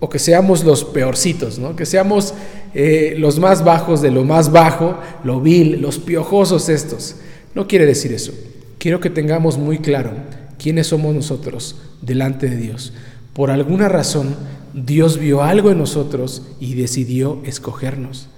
o 0.00 0.08
que 0.08 0.18
seamos 0.18 0.64
los 0.64 0.84
peorcitos, 0.84 1.58
¿no? 1.58 1.74
que 1.74 1.86
seamos 1.86 2.34
eh, 2.74 3.14
los 3.18 3.38
más 3.38 3.64
bajos 3.64 4.00
de 4.00 4.10
lo 4.10 4.24
más 4.24 4.52
bajo, 4.52 4.98
lo 5.24 5.40
vil, 5.40 5.80
los 5.80 5.98
piojosos 5.98 6.68
estos. 6.68 7.16
No 7.54 7.66
quiere 7.66 7.86
decir 7.86 8.12
eso. 8.12 8.32
Quiero 8.78 9.00
que 9.00 9.10
tengamos 9.10 9.58
muy 9.58 9.78
claro 9.78 10.12
quiénes 10.58 10.88
somos 10.88 11.14
nosotros 11.14 11.76
delante 12.00 12.48
de 12.48 12.56
Dios. 12.56 12.92
Por 13.32 13.50
alguna 13.50 13.88
razón, 13.88 14.36
Dios 14.72 15.18
vio 15.18 15.42
algo 15.42 15.70
en 15.70 15.78
nosotros 15.78 16.42
y 16.60 16.74
decidió 16.74 17.40
escogernos. 17.44 18.28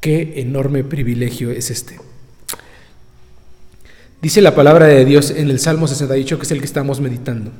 Qué 0.00 0.40
enorme 0.40 0.84
privilegio 0.84 1.50
es 1.50 1.70
este. 1.70 1.98
Dice 4.22 4.40
la 4.42 4.54
palabra 4.54 4.86
de 4.86 5.04
Dios 5.04 5.30
en 5.30 5.50
el 5.50 5.58
Salmo 5.58 5.88
68, 5.88 6.38
que 6.38 6.42
es 6.44 6.50
el 6.50 6.58
que 6.58 6.66
estamos 6.66 7.00
meditando. 7.00 7.52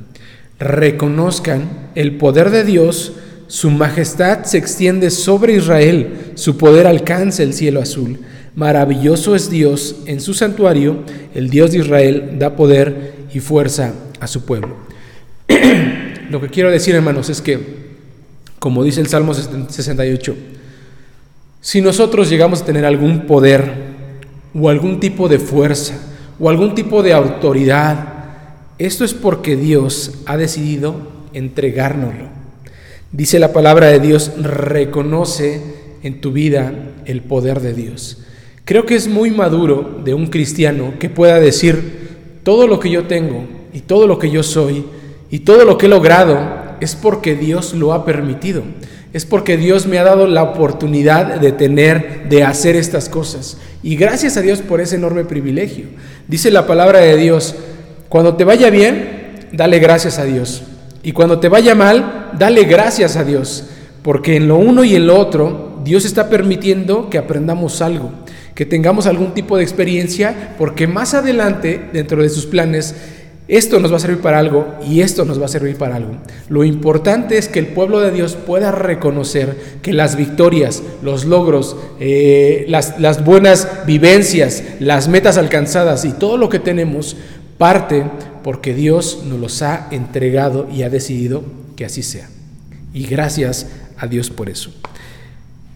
Reconozcan 0.61 1.90
el 1.95 2.19
poder 2.19 2.50
de 2.50 2.64
Dios, 2.64 3.14
su 3.47 3.71
majestad 3.71 4.45
se 4.45 4.59
extiende 4.59 5.11
sobre 5.11 5.55
Israel, 5.55 6.33
su 6.35 6.59
poder 6.59 6.87
alcanza 6.87 7.43
el 7.43 7.55
cielo 7.55 7.81
azul. 7.81 8.21
Maravilloso 8.55 9.35
es 9.35 9.49
Dios 9.49 9.97
en 10.07 10.21
su 10.21 10.35
santuario, 10.35 10.99
el 11.35 11.49
Dios 11.49 11.73
de 11.73 11.79
Israel 11.79 12.37
da 12.38 12.57
poder 12.57 13.14
y 13.33 13.40
fuerza 13.40 13.95
a 14.21 14.26
su 14.26 14.45
pueblo. 14.45 14.76
Lo 16.31 16.40
que 16.40 16.49
quiero 16.49 16.71
decir, 16.71 16.95
hermanos, 16.95 17.31
es 17.31 17.40
que, 17.40 17.59
como 18.59 18.85
dice 18.85 19.00
el 19.00 19.07
Salmo 19.07 19.33
68, 19.35 20.37
si 21.62 21.81
nosotros 21.81 22.29
llegamos 22.29 22.62
a 22.62 22.64
tener 22.67 22.85
algún 22.85 23.26
poder 23.26 23.73
o 24.55 24.69
algún 24.69 25.00
tipo 25.00 25.29
de 25.29 25.38
fuerza 25.38 25.95
o 26.38 26.50
algún 26.50 26.75
tipo 26.75 27.02
de 27.02 27.12
autoridad 27.12 28.10
Esto 28.80 29.04
es 29.04 29.12
porque 29.12 29.56
Dios 29.56 30.12
ha 30.25 30.38
decidido 30.38 30.96
entregárnoslo. 31.34 32.28
Dice 33.12 33.38
la 33.38 33.52
palabra 33.52 33.88
de 33.88 34.00
Dios, 34.00 34.32
reconoce 34.38 35.60
en 36.02 36.22
tu 36.22 36.32
vida 36.32 36.72
el 37.04 37.20
poder 37.20 37.60
de 37.60 37.75
Dios. 37.75 38.22
Creo 38.64 38.87
que 38.87 38.94
es 38.94 39.06
muy 39.06 39.32
maduro 39.32 40.00
de 40.02 40.14
un 40.14 40.28
cristiano 40.28 40.94
que 40.99 41.10
pueda 41.10 41.38
decir, 41.38 42.40
todo 42.42 42.66
lo 42.66 42.80
que 42.80 42.88
yo 42.88 43.04
tengo 43.04 43.44
y 43.75 43.80
todo 43.80 44.06
lo 44.06 44.18
que 44.18 44.30
yo 44.30 44.42
soy 44.42 44.87
y 45.30 45.40
todo 45.40 45.66
lo 45.66 45.76
que 45.76 45.84
he 45.84 45.90
logrado 45.90 46.38
es 46.80 46.94
porque 46.94 47.34
Dios 47.34 47.75
lo 47.75 47.92
ha 47.92 48.06
permitido. 48.06 48.62
Es 49.12 49.26
porque 49.26 49.58
Dios 49.58 49.87
me 49.87 49.99
ha 49.99 50.04
dado 50.04 50.26
la 50.26 50.42
oportunidad 50.42 51.38
de 51.38 51.52
tener, 51.52 52.30
de 52.30 52.44
hacer 52.44 52.76
estas 52.76 53.10
cosas. 53.10 53.58
Y 53.82 53.96
gracias 53.96 54.38
a 54.38 54.40
Dios 54.40 54.62
por 54.62 54.80
ese 54.80 54.96
enorme 54.96 55.26
privilegio. 55.26 55.84
Dice 56.28 56.50
la 56.50 56.66
palabra 56.66 57.00
de 57.00 57.18
Dios, 57.18 57.56
cuando 58.11 58.35
te 58.35 58.45
vaya 58.45 58.71
bien, 58.71 59.47
dale 59.52 59.79
gracias 59.79 60.19
a 60.19 60.25
Dios. 60.25 60.64
Y 61.05 61.12
cuando 61.12 61.38
te 61.38 61.49
vaya 61.49 61.76
mal, 61.76 62.33
dale 62.37 62.64
gracias 62.64 63.17
a 63.17 63.23
Dios. 63.23 63.67
Porque 64.02 64.35
en 64.35 64.49
lo 64.49 64.57
uno 64.57 64.83
y 64.83 64.97
en 64.97 65.07
lo 65.07 65.17
otro, 65.17 65.81
Dios 65.85 66.05
está 66.05 66.29
permitiendo 66.29 67.09
que 67.09 67.19
aprendamos 67.19 67.81
algo, 67.81 68.11
que 68.57 68.67
tengamos 68.67 69.07
algún 69.07 69.33
tipo 69.33 69.57
de 69.57 69.62
experiencia, 69.62 70.57
porque 70.59 70.88
más 70.88 71.14
adelante, 71.14 71.88
dentro 71.93 72.21
de 72.21 72.31
sus 72.31 72.47
planes, 72.47 72.97
esto 73.47 73.79
nos 73.79 73.93
va 73.93 73.97
a 73.97 74.00
servir 74.00 74.21
para 74.21 74.38
algo 74.38 74.75
y 74.88 75.02
esto 75.02 75.25
nos 75.25 75.40
va 75.40 75.47
a 75.47 75.49
servir 75.49 75.76
para 75.76 75.97
algo. 75.97 76.17
Lo 76.49 76.64
importante 76.64 77.38
es 77.38 77.49
que 77.49 77.59
el 77.59 77.67
pueblo 77.67 78.00
de 78.00 78.11
Dios 78.11 78.37
pueda 78.37 78.73
reconocer 78.73 79.57
que 79.83 79.93
las 79.93 80.17
victorias, 80.17 80.83
los 81.02 81.25
logros, 81.25 81.76
eh, 81.99 82.64
las, 82.69 83.00
las 83.00 83.25
buenas 83.25 83.87
vivencias, 83.87 84.62
las 84.79 85.09
metas 85.09 85.37
alcanzadas 85.37 86.05
y 86.05 86.12
todo 86.12 86.37
lo 86.37 86.49
que 86.49 86.61
tenemos 86.61 87.17
parte 87.61 88.07
porque 88.43 88.73
Dios 88.73 89.25
nos 89.26 89.38
los 89.38 89.61
ha 89.61 89.88
entregado 89.90 90.67
y 90.73 90.83
ha 90.83 90.88
decidido 90.88 91.45
que 91.76 91.85
así 91.85 92.02
sea. 92.02 92.26
Y 92.95 93.05
gracias 93.05 93.67
a 93.99 94.07
Dios 94.07 94.31
por 94.31 94.49
eso. 94.49 94.71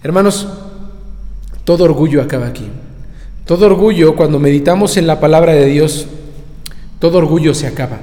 Hermanos, 0.02 0.48
todo 1.64 1.84
orgullo 1.84 2.22
acaba 2.22 2.46
aquí. 2.46 2.66
Todo 3.44 3.66
orgullo, 3.66 4.16
cuando 4.16 4.38
meditamos 4.38 4.96
en 4.96 5.06
la 5.06 5.20
palabra 5.20 5.52
de 5.52 5.66
Dios, 5.66 6.06
todo 7.00 7.18
orgullo 7.18 7.52
se 7.52 7.66
acaba. 7.66 7.98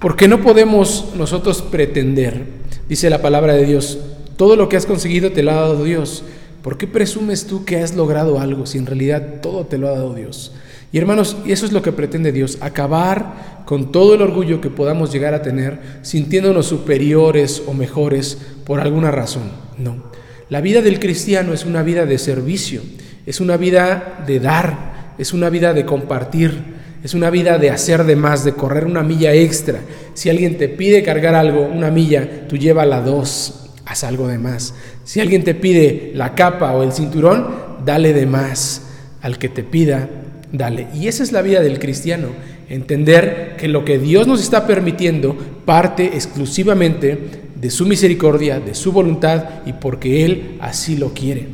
Porque 0.00 0.28
no 0.28 0.42
podemos 0.42 1.06
nosotros 1.16 1.62
pretender, 1.62 2.44
dice 2.90 3.08
la 3.08 3.22
palabra 3.22 3.54
de 3.54 3.64
Dios, 3.64 4.00
todo 4.36 4.54
lo 4.54 4.68
que 4.68 4.76
has 4.76 4.84
conseguido 4.84 5.32
te 5.32 5.42
lo 5.42 5.52
ha 5.52 5.54
dado 5.54 5.82
Dios. 5.82 6.24
¿Por 6.60 6.76
qué 6.76 6.86
presumes 6.86 7.46
tú 7.46 7.64
que 7.64 7.78
has 7.78 7.96
logrado 7.96 8.38
algo 8.38 8.66
si 8.66 8.76
en 8.76 8.84
realidad 8.84 9.40
todo 9.40 9.64
te 9.64 9.78
lo 9.78 9.88
ha 9.88 9.92
dado 9.92 10.12
Dios? 10.12 10.52
Y 10.90 10.98
hermanos, 10.98 11.36
eso 11.46 11.66
es 11.66 11.72
lo 11.72 11.82
que 11.82 11.92
pretende 11.92 12.32
Dios, 12.32 12.58
acabar 12.60 13.64
con 13.66 13.92
todo 13.92 14.14
el 14.14 14.22
orgullo 14.22 14.60
que 14.60 14.70
podamos 14.70 15.12
llegar 15.12 15.34
a 15.34 15.42
tener 15.42 15.78
sintiéndonos 16.02 16.66
superiores 16.66 17.62
o 17.66 17.74
mejores 17.74 18.38
por 18.64 18.80
alguna 18.80 19.10
razón. 19.10 19.50
No. 19.76 20.04
La 20.48 20.62
vida 20.62 20.80
del 20.80 20.98
cristiano 20.98 21.52
es 21.52 21.66
una 21.66 21.82
vida 21.82 22.06
de 22.06 22.16
servicio, 22.16 22.80
es 23.26 23.40
una 23.40 23.58
vida 23.58 24.24
de 24.26 24.40
dar, 24.40 25.14
es 25.18 25.34
una 25.34 25.50
vida 25.50 25.74
de 25.74 25.84
compartir, 25.84 26.78
es 27.04 27.12
una 27.12 27.28
vida 27.28 27.58
de 27.58 27.70
hacer 27.70 28.04
de 28.04 28.16
más, 28.16 28.44
de 28.44 28.54
correr 28.54 28.86
una 28.86 29.02
milla 29.02 29.34
extra. 29.34 29.80
Si 30.14 30.30
alguien 30.30 30.56
te 30.56 30.70
pide 30.70 31.02
cargar 31.02 31.34
algo, 31.34 31.66
una 31.66 31.90
milla, 31.90 32.48
tú 32.48 32.56
la 32.56 33.02
dos, 33.02 33.70
haz 33.84 34.04
algo 34.04 34.26
de 34.26 34.38
más. 34.38 34.74
Si 35.04 35.20
alguien 35.20 35.44
te 35.44 35.54
pide 35.54 36.12
la 36.14 36.34
capa 36.34 36.72
o 36.72 36.82
el 36.82 36.92
cinturón, 36.92 37.46
dale 37.84 38.14
de 38.14 38.24
más. 38.24 38.82
Al 39.20 39.38
que 39.38 39.48
te 39.48 39.62
pida, 39.62 40.08
dale. 40.52 40.88
Y 40.94 41.08
esa 41.08 41.22
es 41.22 41.32
la 41.32 41.42
vida 41.42 41.60
del 41.60 41.78
cristiano. 41.78 42.28
Entender 42.68 43.56
que 43.58 43.68
lo 43.68 43.84
que 43.84 43.98
Dios 43.98 44.26
nos 44.26 44.42
está 44.42 44.66
permitiendo 44.66 45.36
parte 45.64 46.06
exclusivamente 46.14 47.18
de 47.54 47.70
su 47.70 47.86
misericordia, 47.86 48.60
de 48.60 48.74
su 48.74 48.92
voluntad 48.92 49.44
y 49.66 49.72
porque 49.72 50.24
Él 50.24 50.56
así 50.60 50.96
lo 50.96 51.14
quiere. 51.14 51.46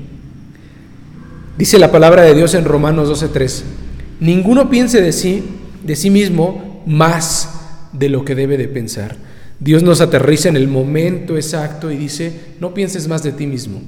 Dice 1.57 1.79
la 1.79 1.93
palabra 1.93 2.23
de 2.23 2.35
Dios 2.35 2.55
en 2.55 2.65
Romanos 2.65 3.09
12:3. 3.09 3.63
Ninguno 4.21 4.71
piense 4.71 5.01
de 5.01 5.13
sí, 5.13 5.45
de 5.83 5.97
sí 5.97 6.11
mismo, 6.11 6.83
más 6.87 7.51
de 7.93 8.09
lo 8.09 8.25
que 8.25 8.35
debe 8.35 8.57
de 8.57 8.69
pensar. 8.69 9.17
Dios 9.61 9.83
nos 9.83 10.01
aterriza 10.01 10.49
en 10.49 10.57
el 10.57 10.69
momento 10.69 11.37
exacto 11.37 11.91
y 11.91 11.97
dice, 11.97 12.33
no 12.61 12.75
pienses 12.75 13.09
más 13.09 13.23
de 13.23 13.33
ti 13.33 13.47
mismo. 13.47 13.81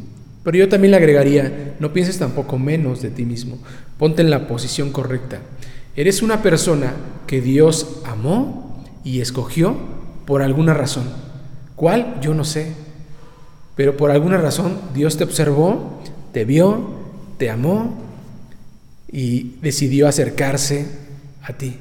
Pero 0.46 0.58
yo 0.58 0.68
también 0.68 0.92
le 0.92 0.98
agregaría, 0.98 1.74
no 1.80 1.92
pienses 1.92 2.20
tampoco 2.20 2.56
menos 2.56 3.02
de 3.02 3.10
ti 3.10 3.24
mismo. 3.24 3.58
Ponte 3.98 4.22
en 4.22 4.30
la 4.30 4.46
posición 4.46 4.92
correcta. 4.92 5.40
Eres 5.96 6.22
una 6.22 6.40
persona 6.40 6.94
que 7.26 7.40
Dios 7.40 8.00
amó 8.04 8.86
y 9.02 9.20
escogió 9.20 9.76
por 10.24 10.42
alguna 10.42 10.72
razón. 10.72 11.08
¿Cuál? 11.74 12.20
Yo 12.20 12.32
no 12.32 12.44
sé. 12.44 12.74
Pero 13.74 13.96
por 13.96 14.12
alguna 14.12 14.36
razón 14.36 14.78
Dios 14.94 15.16
te 15.16 15.24
observó, 15.24 16.00
te 16.32 16.44
vio, 16.44 16.90
te 17.38 17.50
amó 17.50 17.98
y 19.10 19.56
decidió 19.62 20.06
acercarse 20.06 20.86
a 21.42 21.54
ti. 21.54 21.76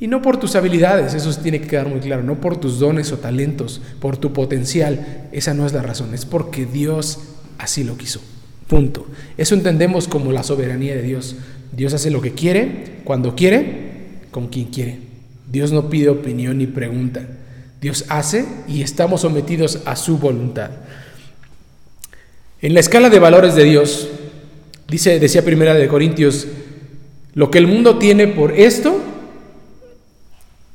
Y 0.00 0.08
no 0.08 0.22
por 0.22 0.38
tus 0.38 0.56
habilidades, 0.56 1.14
eso 1.14 1.32
tiene 1.40 1.60
que 1.60 1.68
quedar 1.68 1.86
muy 1.86 2.00
claro, 2.00 2.24
no 2.24 2.40
por 2.40 2.56
tus 2.56 2.80
dones 2.80 3.12
o 3.12 3.18
talentos, 3.18 3.80
por 4.00 4.16
tu 4.16 4.32
potencial, 4.32 5.28
esa 5.30 5.54
no 5.54 5.66
es 5.66 5.72
la 5.72 5.82
razón, 5.82 6.14
es 6.14 6.24
porque 6.24 6.66
Dios 6.66 7.29
así 7.60 7.84
lo 7.84 7.96
quiso. 7.96 8.20
Punto. 8.66 9.06
Eso 9.36 9.54
entendemos 9.54 10.08
como 10.08 10.32
la 10.32 10.42
soberanía 10.42 10.94
de 10.94 11.02
Dios. 11.02 11.36
Dios 11.72 11.94
hace 11.94 12.10
lo 12.10 12.20
que 12.20 12.32
quiere, 12.32 13.00
cuando 13.04 13.34
quiere, 13.34 14.20
con 14.30 14.48
quien 14.48 14.66
quiere. 14.66 14.98
Dios 15.50 15.72
no 15.72 15.90
pide 15.90 16.08
opinión 16.08 16.58
ni 16.58 16.66
pregunta. 16.66 17.26
Dios 17.80 18.04
hace 18.08 18.44
y 18.68 18.82
estamos 18.82 19.22
sometidos 19.22 19.80
a 19.84 19.96
su 19.96 20.18
voluntad. 20.18 20.70
En 22.62 22.74
la 22.74 22.80
escala 22.80 23.08
de 23.08 23.18
valores 23.18 23.54
de 23.54 23.64
Dios, 23.64 24.08
Dice, 24.90 25.20
decía 25.20 25.44
Primera 25.44 25.74
de 25.74 25.86
Corintios, 25.86 26.48
lo 27.34 27.50
que 27.50 27.58
el 27.58 27.68
mundo 27.68 27.98
tiene 27.98 28.26
por 28.26 28.52
esto, 28.52 29.00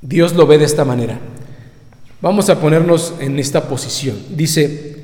Dios 0.01 0.33
lo 0.35 0.47
ve 0.47 0.57
de 0.57 0.63
esta 0.63 0.85
manera. 0.85 1.19
Vamos 2.21 2.49
a 2.49 2.61
ponernos 2.61 3.13
en 3.19 3.37
esta 3.39 3.67
posición. 3.67 4.17
Dice, 4.29 4.94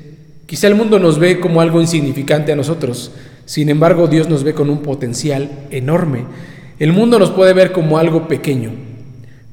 quizá 0.46 0.66
el 0.66 0.74
mundo 0.74 0.98
nos 0.98 1.18
ve 1.18 1.40
como 1.40 1.60
algo 1.60 1.80
insignificante 1.80 2.52
a 2.52 2.56
nosotros, 2.56 3.12
sin 3.44 3.68
embargo 3.68 4.06
Dios 4.06 4.28
nos 4.28 4.44
ve 4.44 4.54
con 4.54 4.70
un 4.70 4.82
potencial 4.82 5.66
enorme. 5.70 6.24
El 6.78 6.92
mundo 6.92 7.18
nos 7.18 7.30
puede 7.30 7.52
ver 7.52 7.72
como 7.72 7.98
algo 7.98 8.28
pequeño, 8.28 8.70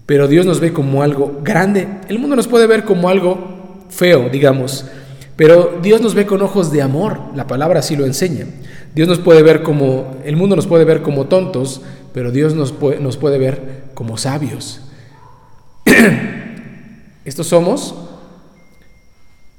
pero 0.05 0.27
Dios 0.27 0.45
nos 0.45 0.59
ve 0.59 0.73
como 0.73 1.03
algo 1.03 1.41
grande. 1.43 1.87
El 2.07 2.19
mundo 2.19 2.35
nos 2.35 2.47
puede 2.47 2.67
ver 2.67 2.83
como 2.83 3.09
algo 3.09 3.85
feo, 3.89 4.29
digamos, 4.29 4.85
pero 5.35 5.79
Dios 5.81 6.01
nos 6.01 6.15
ve 6.15 6.25
con 6.25 6.41
ojos 6.41 6.71
de 6.71 6.81
amor, 6.81 7.19
la 7.35 7.47
palabra 7.47 7.79
así 7.79 7.95
lo 7.95 8.05
enseña. 8.05 8.45
Dios 8.93 9.07
nos 9.07 9.19
puede 9.19 9.43
ver 9.43 9.63
como, 9.63 10.17
el 10.25 10.35
mundo 10.35 10.55
nos 10.55 10.67
puede 10.67 10.83
ver 10.83 11.01
como 11.01 11.27
tontos, 11.27 11.81
pero 12.13 12.31
Dios 12.31 12.55
nos 12.55 12.71
puede, 12.71 12.99
nos 12.99 13.17
puede 13.17 13.37
ver 13.37 13.83
como 13.93 14.17
sabios. 14.17 14.81
Estos 17.25 17.47
somos 17.47 17.95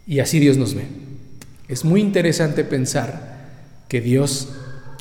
y 0.07 0.19
así 0.21 0.39
Dios 0.41 0.57
nos 0.57 0.75
ve. 0.75 0.83
Es 1.71 1.85
muy 1.85 2.01
interesante 2.01 2.65
pensar 2.65 3.39
que 3.87 4.01
Dios 4.01 4.49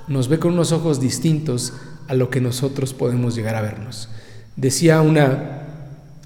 nos 0.08 0.28
ve 0.28 0.38
con 0.38 0.54
unos 0.54 0.72
ojos 0.72 1.02
distintos 1.02 1.74
a 2.08 2.14
lo 2.14 2.30
que 2.30 2.42
nosotros 2.42 2.94
podemos 2.94 3.36
llegar 3.36 3.56
a 3.56 3.62
vernos. 3.62 4.08
Decía 4.56 5.02
una, 5.02 5.64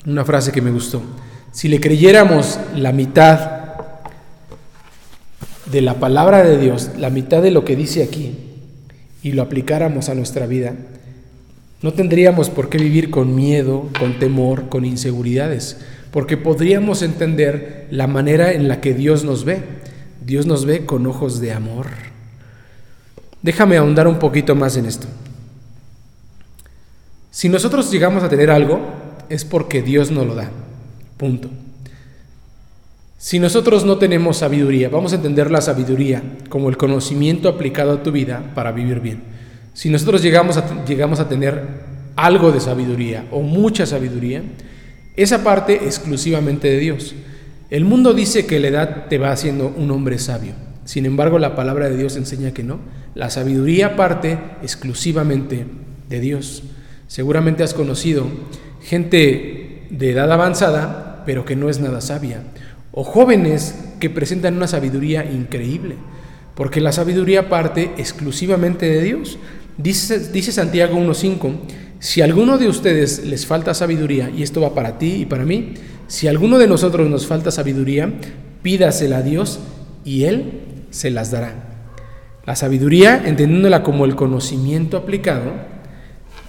una 0.06 0.26
frase 0.26 0.52
que 0.52 0.62
me 0.62 0.72
gustó. 0.72 1.02
Si 1.54 1.70
le 1.70 1.80
creyéramos 1.80 2.60
la 2.76 2.92
mitad 2.92 3.52
de 5.72 5.80
la 5.80 5.94
palabra 6.02 6.44
de 6.44 6.58
Dios, 6.58 6.90
la 6.98 7.10
mitad 7.10 7.42
de 7.42 7.52
lo 7.52 7.64
que 7.64 7.78
dice 7.78 8.04
aquí, 8.04 8.36
y 9.24 9.32
lo 9.32 9.44
aplicáramos 9.44 10.10
a 10.10 10.14
nuestra 10.14 10.46
vida, 10.46 10.74
no 11.82 11.94
tendríamos 11.94 12.50
por 12.50 12.68
qué 12.68 12.80
vivir 12.80 13.12
con 13.12 13.34
miedo, 13.34 13.88
con 13.98 14.20
temor, 14.20 14.68
con 14.68 14.84
inseguridades, 14.84 15.78
porque 16.12 16.36
podríamos 16.36 17.02
entender 17.02 17.88
la 17.92 18.08
manera 18.08 18.52
en 18.52 18.68
la 18.68 18.82
que 18.82 18.94
Dios 18.94 19.24
nos 19.24 19.46
ve. 19.46 19.83
Dios 20.26 20.46
nos 20.46 20.66
ve 20.66 20.86
con 20.86 21.06
ojos 21.06 21.40
de 21.40 21.52
amor. 21.52 21.88
Déjame 23.42 23.78
ahondar 23.78 24.08
un 24.08 24.20
poquito 24.20 24.56
más 24.56 24.78
en 24.78 24.86
esto. 24.86 25.08
Si 27.32 27.50
nosotros 27.50 27.92
llegamos 27.92 28.24
a 28.24 28.30
tener 28.30 28.50
algo, 28.52 28.80
es 29.30 29.44
porque 29.44 29.82
Dios 29.82 30.12
nos 30.12 30.26
lo 30.26 30.36
da. 30.36 30.50
Punto. 31.18 31.50
Si 33.18 33.40
nosotros 33.40 33.86
no 33.86 33.98
tenemos 33.98 34.38
sabiduría, 34.38 34.90
vamos 34.90 35.14
a 35.14 35.16
entender 35.16 35.50
la 35.50 35.62
sabiduría 35.62 36.22
como 36.50 36.70
el 36.70 36.78
conocimiento 36.78 37.50
aplicado 37.50 37.94
a 37.94 38.04
tu 38.04 38.12
vida 38.12 38.52
para 38.54 38.72
vivir 38.72 39.00
bien. 39.00 39.24
Si 39.74 39.90
nosotros 39.90 40.22
llegamos 40.22 40.58
a, 40.58 40.86
llegamos 40.86 41.20
a 41.20 41.30
tener 41.30 41.64
algo 42.16 42.52
de 42.52 42.60
sabiduría 42.60 43.26
o 43.32 43.42
mucha 43.42 43.86
sabiduría, 43.86 44.44
esa 45.16 45.44
parte 45.44 45.86
exclusivamente 45.86 46.68
de 46.68 46.78
Dios. 46.78 47.16
El 47.74 47.86
mundo 47.86 48.14
dice 48.14 48.46
que 48.46 48.60
la 48.60 48.68
edad 48.68 49.08
te 49.08 49.18
va 49.18 49.32
haciendo 49.32 49.74
un 49.76 49.90
hombre 49.90 50.20
sabio. 50.20 50.54
Sin 50.86 51.08
embargo, 51.08 51.40
la 51.40 51.56
palabra 51.56 51.90
de 51.90 51.98
Dios 51.98 52.16
enseña 52.18 52.54
que 52.54 52.62
no. 52.62 52.78
La 53.16 53.32
sabiduría 53.32 53.96
parte 53.96 54.38
exclusivamente 54.62 55.66
de 56.08 56.20
Dios. 56.20 56.62
Seguramente 57.08 57.64
has 57.64 57.74
conocido 57.74 58.28
gente 58.84 59.88
de 59.90 60.12
edad 60.12 60.32
avanzada, 60.32 61.24
pero 61.26 61.46
que 61.46 61.56
no 61.56 61.68
es 61.68 61.80
nada 61.80 62.00
sabia. 62.02 62.44
O 62.92 63.04
jóvenes 63.04 63.74
que 64.00 64.12
presentan 64.12 64.56
una 64.56 64.68
sabiduría 64.68 65.26
increíble, 65.26 65.96
porque 66.54 66.80
la 66.80 66.92
sabiduría 66.92 67.50
parte 67.50 67.90
exclusivamente 67.98 68.86
de 68.86 69.02
Dios. 69.02 69.40
Dice, 69.80 70.52
Santiago 70.52 70.96
1.5, 71.00 71.56
si 72.04 72.20
a 72.20 72.26
alguno 72.26 72.58
de 72.58 72.68
ustedes 72.68 73.26
les 73.26 73.46
falta 73.46 73.74
sabiduría, 73.74 74.30
y 74.30 74.44
esto 74.44 74.60
va 74.60 74.76
para 74.76 74.98
ti 74.98 75.22
y 75.22 75.26
para 75.26 75.46
mí, 75.46 75.76
si 76.08 76.28
a 76.28 76.32
alguno 76.32 76.58
de 76.58 76.68
nosotros 76.68 77.10
nos 77.10 77.28
falta 77.28 77.50
sabiduría, 77.50 78.12
pídasela 78.62 79.20
a 79.20 79.22
Dios 79.22 79.62
y 80.04 80.26
Él 80.26 80.64
se 80.90 81.12
las 81.12 81.32
dará. 81.32 81.54
La 82.46 82.58
sabiduría, 82.58 83.24
entendiéndola 83.26 83.84
como 83.84 84.04
el 84.04 84.18
conocimiento 84.18 84.98
aplicado, 84.98 85.54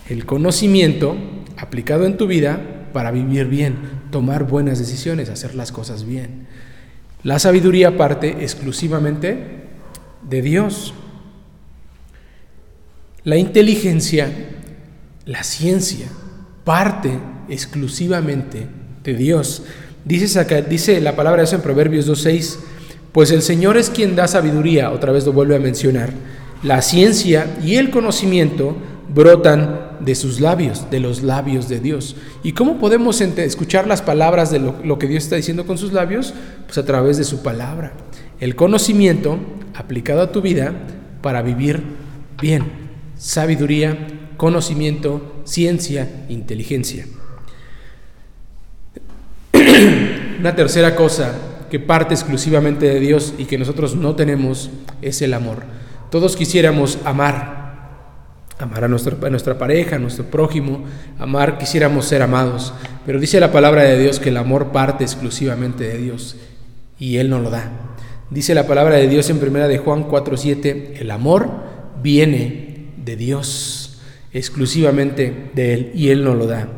el 0.08 0.26
conocimiento 0.26 1.16
aplicado 1.56 2.04
en 2.04 2.16
tu 2.16 2.26
vida 2.26 2.88
para 2.92 3.12
vivir 3.12 3.46
bien, 3.46 3.76
tomar 4.11 4.49
buenas 4.49 4.80
decisiones, 4.80 5.28
hacer 5.28 5.54
las 5.54 5.70
cosas 5.70 6.04
bien. 6.04 6.49
La 7.23 7.38
sabiduría 7.38 7.96
parte 7.96 8.38
exclusivamente 8.40 9.37
de 10.28 10.42
Dios. 10.42 10.94
La 13.23 13.37
inteligencia, 13.37 14.32
la 15.26 15.43
ciencia, 15.43 16.07
parte 16.64 17.19
exclusivamente 17.49 18.66
de 19.02 19.14
Dios. 19.14 19.62
Dice, 20.04 21.00
la 21.00 21.16
palabra 21.16 21.43
eso 21.43 21.57
en 21.57 21.62
Proverbios 21.62 22.09
2.6, 22.09 22.57
pues 23.12 23.31
el 23.31 23.43
Señor 23.43 23.76
es 23.76 23.90
quien 23.90 24.16
da 24.16 24.28
sabiduría, 24.28 24.90
otra 24.90 25.12
vez 25.12 25.25
lo 25.25 25.33
vuelve 25.33 25.57
a 25.57 25.61
mencionar. 25.61 26.12
La 26.62 26.83
ciencia 26.83 27.47
y 27.62 27.76
el 27.76 27.90
conocimiento 27.90 28.76
brotan 29.09 29.99
de 30.00 30.14
sus 30.14 30.40
labios, 30.40 30.90
de 30.90 31.00
los 31.00 31.23
labios 31.23 31.69
de 31.69 31.81
Dios. 31.81 32.16
¿Y 32.43 32.52
cómo 32.52 32.78
podemos 32.78 33.21
escuchar 33.21 33.87
las 33.87 34.02
palabras 34.02 34.50
de 34.50 34.59
lo, 34.59 34.76
lo, 34.85 34.99
que 34.99 35.07
Dios 35.07 35.25
está 35.25 35.37
diciendo 35.37 35.66
con 35.66 35.78
sus 35.78 35.93
labios? 35.93 36.35
Pues 36.66 36.76
a 36.78 36.85
través 36.85 37.16
de 37.16 37.25
su 37.25 37.43
palabra. 37.43 37.93
El 38.40 38.57
conocimiento 38.57 39.38
aplicado 39.75 40.23
a 40.23 40.33
tu 40.33 40.43
vida 40.43 40.73
para 41.23 41.43
vivir 41.43 41.83
bien. 42.40 42.64
Sabiduría, 43.16 43.97
conocimiento, 44.37 45.43
ciencia, 45.45 46.26
inteligencia. 46.29 47.07
Una 50.41 50.55
tercera 50.55 50.95
cosa 50.95 51.35
que 51.71 51.81
parte 51.81 52.14
exclusivamente 52.14 52.87
de 52.87 53.00
Dios 53.00 53.35
y 53.38 53.47
que 53.47 53.59
nosotros 53.59 53.97
no 53.97 54.14
tenemos 54.14 54.71
es 55.03 55.23
el 55.23 55.35
amor. 55.35 55.64
Todos 56.11 56.37
quisiéramos 56.37 56.99
amar, 57.05 57.64
amar 58.59 58.85
a, 58.85 58.88
nuestro, 58.88 59.17
a 59.26 59.31
nuestra 59.31 59.59
pareja, 59.59 59.97
a 59.97 59.99
nuestro 59.99 60.26
prójimo, 60.26 60.85
amar, 61.19 61.59
quisiéramos 61.59 62.07
ser 62.07 62.23
amados, 62.23 62.73
pero 63.05 63.19
dice 63.19 63.41
la 63.41 63.50
palabra 63.50 63.83
de 63.83 63.99
Dios 63.99 64.21
que 64.21 64.29
el 64.29 64.37
amor 64.37 64.71
parte 64.71 65.03
exclusivamente 65.03 65.85
de 65.85 65.99
Dios 65.99 66.37
y 66.99 67.17
Él 67.17 67.31
no 67.31 67.41
lo 67.41 67.50
da. 67.50 67.71
Dice 68.31 68.55
la 68.55 68.67
palabra 68.67 68.97
de 68.97 69.09
Dios 69.09 69.29
en 69.31 69.38
primera 69.38 69.69
de 69.69 69.79
Juan 69.79 70.09
4:7, 70.09 71.00
el 71.00 71.11
amor 71.11 71.50
viene 72.03 72.93
de 72.97 73.17
Dios, 73.17 73.84
exclusivamente 74.35 75.50
de 75.55 75.75
Él, 75.75 75.93
y 75.95 76.11
Él 76.11 76.25
no 76.25 76.35
lo 76.35 76.47
da. 76.47 76.69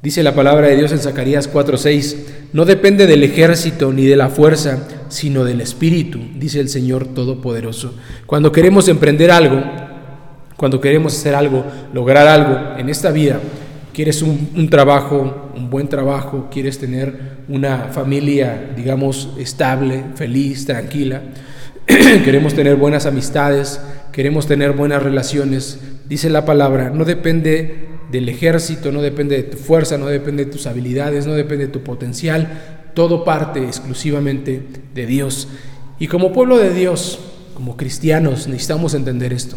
Dice 0.00 0.22
la 0.22 0.34
palabra 0.34 0.68
de 0.68 0.76
Dios 0.76 0.92
en 0.92 1.00
Zacarías 1.00 1.52
4:6, 1.52 2.16
no 2.52 2.64
depende 2.64 3.06
del 3.06 3.24
ejército 3.24 3.92
ni 3.92 4.06
de 4.06 4.16
la 4.16 4.28
fuerza, 4.28 4.86
sino 5.08 5.44
del 5.44 5.60
Espíritu, 5.60 6.20
dice 6.36 6.60
el 6.60 6.68
Señor 6.68 7.08
Todopoderoso. 7.08 7.94
Cuando 8.24 8.52
queremos 8.52 8.88
emprender 8.88 9.32
algo, 9.32 9.60
cuando 10.56 10.80
queremos 10.80 11.14
hacer 11.18 11.34
algo, 11.34 11.64
lograr 11.92 12.28
algo 12.28 12.78
en 12.78 12.88
esta 12.88 13.10
vida, 13.10 13.40
quieres 13.92 14.22
un, 14.22 14.50
un, 14.54 14.70
trabajo, 14.70 15.50
un 15.56 15.68
buen 15.68 15.88
trabajo, 15.88 16.48
quieres 16.48 16.78
tener 16.78 17.38
una 17.48 17.88
familia, 17.90 18.70
digamos, 18.76 19.30
estable, 19.36 20.04
feliz, 20.14 20.64
tranquila, 20.64 21.22
queremos 22.24 22.54
tener 22.54 22.76
buenas 22.76 23.06
amistades, 23.06 23.80
queremos 24.12 24.46
tener 24.46 24.72
buenas 24.72 25.02
relaciones, 25.02 25.80
dice 26.08 26.30
la 26.30 26.44
palabra, 26.44 26.90
no 26.90 27.04
depende 27.04 27.88
del 28.10 28.28
ejército, 28.28 28.90
no 28.90 29.02
depende 29.02 29.36
de 29.36 29.42
tu 29.42 29.56
fuerza, 29.56 29.98
no 29.98 30.06
depende 30.06 30.46
de 30.46 30.50
tus 30.50 30.66
habilidades, 30.66 31.26
no 31.26 31.34
depende 31.34 31.66
de 31.66 31.72
tu 31.72 31.82
potencial, 31.82 32.90
todo 32.94 33.24
parte 33.24 33.62
exclusivamente 33.64 34.62
de 34.94 35.06
Dios. 35.06 35.48
Y 35.98 36.06
como 36.06 36.32
pueblo 36.32 36.58
de 36.58 36.72
Dios, 36.72 37.18
como 37.54 37.76
cristianos, 37.76 38.48
necesitamos 38.48 38.94
entender 38.94 39.32
esto, 39.32 39.56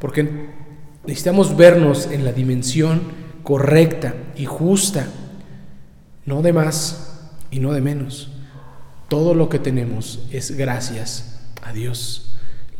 porque 0.00 0.28
necesitamos 1.06 1.56
vernos 1.56 2.08
en 2.10 2.24
la 2.24 2.32
dimensión 2.32 3.02
correcta 3.42 4.14
y 4.36 4.46
justa, 4.46 5.06
no 6.24 6.42
de 6.42 6.52
más 6.52 7.30
y 7.50 7.60
no 7.60 7.72
de 7.72 7.80
menos. 7.80 8.30
Todo 9.08 9.34
lo 9.34 9.48
que 9.48 9.58
tenemos 9.58 10.26
es 10.30 10.52
gracias 10.52 11.40
a 11.62 11.72
Dios. 11.72 12.29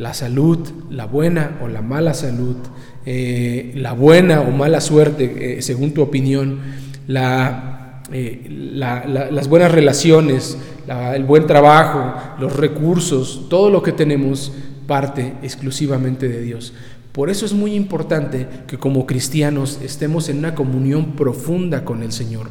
La 0.00 0.14
salud, 0.14 0.66
la 0.88 1.04
buena 1.04 1.58
o 1.62 1.68
la 1.68 1.82
mala 1.82 2.14
salud, 2.14 2.56
eh, 3.04 3.72
la 3.74 3.92
buena 3.92 4.40
o 4.40 4.50
mala 4.50 4.80
suerte, 4.80 5.58
eh, 5.58 5.60
según 5.60 5.92
tu 5.92 6.00
opinión, 6.00 6.58
eh, 7.06 8.46
la, 8.48 9.04
las 9.30 9.48
buenas 9.48 9.70
relaciones, 9.70 10.56
el 10.88 11.24
buen 11.24 11.46
trabajo, 11.46 12.14
los 12.40 12.56
recursos, 12.56 13.46
todo 13.50 13.68
lo 13.68 13.82
que 13.82 13.92
tenemos 13.92 14.54
parte 14.86 15.34
exclusivamente 15.42 16.30
de 16.30 16.40
Dios. 16.40 16.72
Por 17.12 17.28
eso 17.28 17.44
es 17.44 17.52
muy 17.52 17.74
importante 17.74 18.46
que 18.66 18.78
como 18.78 19.04
cristianos 19.04 19.80
estemos 19.84 20.30
en 20.30 20.38
una 20.38 20.54
comunión 20.54 21.14
profunda 21.14 21.84
con 21.84 22.02
el 22.02 22.12
Señor, 22.12 22.48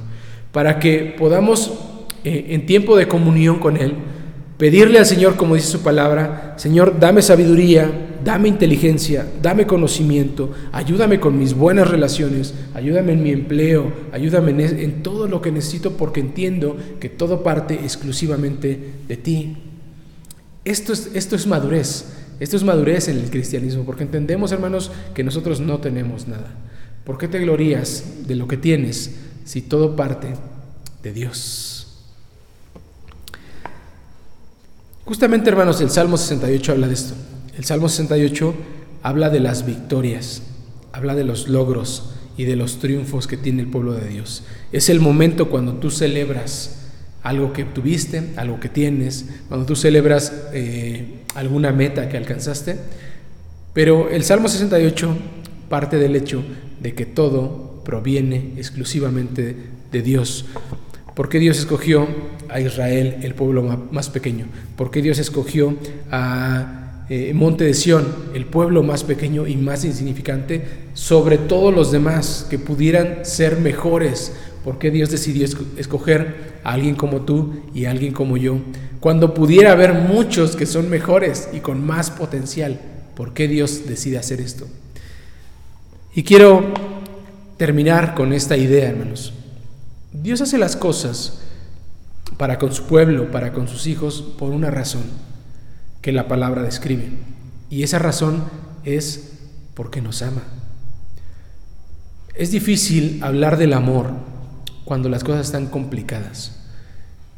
para 0.51 0.77
que 0.77 1.15
podamos 1.17 1.73
en 2.23 2.67
tiempo 2.67 2.95
de 2.95 3.07
comunión 3.07 3.57
con 3.57 3.75
Él 3.75 3.95
pedirle 4.59 4.99
al 4.99 5.05
Señor, 5.05 5.37
como 5.37 5.55
dice 5.55 5.67
su 5.67 5.79
palabra, 5.79 6.53
Señor, 6.57 6.99
dame 6.99 7.21
sabiduría, 7.21 8.09
dame 8.25 8.49
inteligencia, 8.49 9.25
dame 9.41 9.65
conocimiento, 9.65 10.51
ayúdame 10.73 11.21
con 11.21 11.39
mis 11.39 11.53
buenas 11.53 11.89
relaciones, 11.89 12.53
ayúdame 12.73 13.13
en 13.13 13.23
mi 13.23 13.31
empleo, 13.31 13.89
ayúdame 14.11 14.51
en, 14.51 15.01
todo 15.01 15.29
lo 15.29 15.41
que 15.41 15.53
necesito 15.53 15.93
porque 15.93 16.19
entiendo 16.19 16.75
que 16.99 17.07
todo 17.07 17.41
parte 17.41 17.75
exclusivamente 17.75 18.95
de 19.07 19.15
ti. 19.15 19.55
Esto 20.65 20.91
es, 20.91 21.09
esto 21.13 21.37
es 21.37 21.47
madurez, 21.47 22.07
esto 22.41 22.57
es 22.57 22.63
madurez 22.65 23.07
en 23.07 23.17
el 23.17 23.29
cristianismo, 23.29 23.85
porque 23.85 24.03
entendemos, 24.03 24.51
hermanos, 24.51 24.91
que 25.13 25.23
nosotros 25.23 25.61
no 25.61 25.79
tenemos 25.79 26.27
nada. 26.27 26.53
¿Por 27.05 27.17
qué 27.17 27.29
te 27.29 27.39
glorías 27.39 28.27
de 28.27 28.35
lo 28.35 28.49
que 28.49 28.57
tienes 28.57 29.15
si 29.45 29.61
todo 29.61 29.95
parte 29.95 30.27
de 31.01 31.13
Dios? 31.13 31.78
Justamente, 35.09 35.49
hermanos, 35.49 35.81
el 35.81 35.89
Salmo 35.89 36.17
68 36.17 36.71
habla 36.71 36.87
de 36.87 36.93
esto. 36.93 37.15
El 37.57 37.65
Salmo 37.65 37.89
68 37.89 38.53
habla 39.01 39.31
de 39.31 39.39
las 39.39 39.65
victorias, 39.65 40.43
habla 40.91 41.15
de 41.15 41.23
los 41.23 41.47
logros 41.47 42.11
y 42.37 42.43
de 42.43 42.55
los 42.55 42.77
triunfos 42.77 43.25
que 43.25 43.35
tiene 43.35 43.63
el 43.63 43.69
pueblo 43.69 43.93
de 43.95 44.07
Dios. 44.07 44.43
Es 44.71 44.87
el 44.87 44.99
momento 44.99 45.49
cuando 45.49 45.73
tú 45.73 45.89
celebras 45.89 46.91
algo 47.23 47.53
que 47.53 47.63
tuviste, 47.63 48.33
algo 48.35 48.59
que 48.59 48.69
tienes, 48.69 49.25
cuando 49.47 49.65
tú 49.65 49.75
celebras 49.75 50.31
eh, 50.53 51.23
alguna 51.33 51.71
meta 51.71 52.07
que 52.07 52.15
alcanzaste. 52.15 52.77
Pero 53.73 54.11
el 54.11 54.23
Salmo 54.23 54.47
68 54.47 55.17
parte 55.69 55.97
del 55.97 56.15
hecho 56.15 56.43
de 56.79 56.93
que 56.93 57.07
todo 57.07 57.81
proviene 57.83 58.53
exclusivamente 58.57 59.55
de 59.91 60.01
Dios. 60.03 60.45
¿Por 61.19 61.27
qué 61.27 61.37
Dios 61.37 61.59
escogió 61.59 62.07
a 62.47 62.61
Israel, 62.61 63.17
el 63.23 63.35
pueblo 63.35 63.61
más 63.91 64.09
pequeño? 64.09 64.45
¿Por 64.77 64.89
qué 64.89 65.01
Dios 65.01 65.19
escogió 65.19 65.75
a 66.09 67.03
eh, 67.09 67.33
Monte 67.33 67.65
de 67.65 67.73
Sión, 67.73 68.07
el 68.33 68.45
pueblo 68.45 68.83
más 68.83 69.03
pequeño 69.03 69.45
y 69.45 69.57
más 69.57 69.83
insignificante, 69.83 70.63
sobre 70.93 71.37
todos 71.37 71.75
los 71.75 71.91
demás 71.91 72.47
que 72.49 72.57
pudieran 72.57 73.25
ser 73.25 73.59
mejores? 73.59 74.31
¿Por 74.63 74.79
qué 74.79 74.91
Dios 74.91 75.09
decidió 75.09 75.45
escoger 75.75 76.53
a 76.63 76.71
alguien 76.71 76.95
como 76.95 77.23
tú 77.23 77.63
y 77.75 77.83
a 77.83 77.91
alguien 77.91 78.13
como 78.13 78.37
yo? 78.37 78.59
Cuando 79.01 79.33
pudiera 79.33 79.73
haber 79.73 79.95
muchos 79.95 80.55
que 80.55 80.65
son 80.65 80.89
mejores 80.89 81.49
y 81.51 81.59
con 81.59 81.85
más 81.85 82.11
potencial, 82.11 82.79
¿por 83.17 83.33
qué 83.33 83.49
Dios 83.49 83.89
decide 83.89 84.19
hacer 84.19 84.39
esto? 84.39 84.69
Y 86.15 86.23
quiero 86.23 86.73
terminar 87.57 88.15
con 88.15 88.31
esta 88.31 88.55
idea, 88.55 88.87
hermanos. 88.87 89.33
Dios 90.11 90.41
hace 90.41 90.57
las 90.57 90.75
cosas 90.75 91.39
para 92.37 92.57
con 92.57 92.73
su 92.73 92.83
pueblo, 92.83 93.31
para 93.31 93.53
con 93.53 93.67
sus 93.67 93.87
hijos, 93.87 94.21
por 94.37 94.51
una 94.51 94.71
razón 94.71 95.03
que 96.01 96.11
la 96.11 96.27
palabra 96.27 96.63
describe. 96.63 97.09
Y 97.69 97.83
esa 97.83 97.99
razón 97.99 98.43
es 98.83 99.33
porque 99.73 100.01
nos 100.01 100.21
ama. 100.21 100.43
Es 102.35 102.51
difícil 102.51 103.19
hablar 103.23 103.57
del 103.57 103.73
amor 103.73 104.11
cuando 104.85 105.09
las 105.09 105.23
cosas 105.23 105.45
están 105.45 105.67
complicadas. 105.67 106.55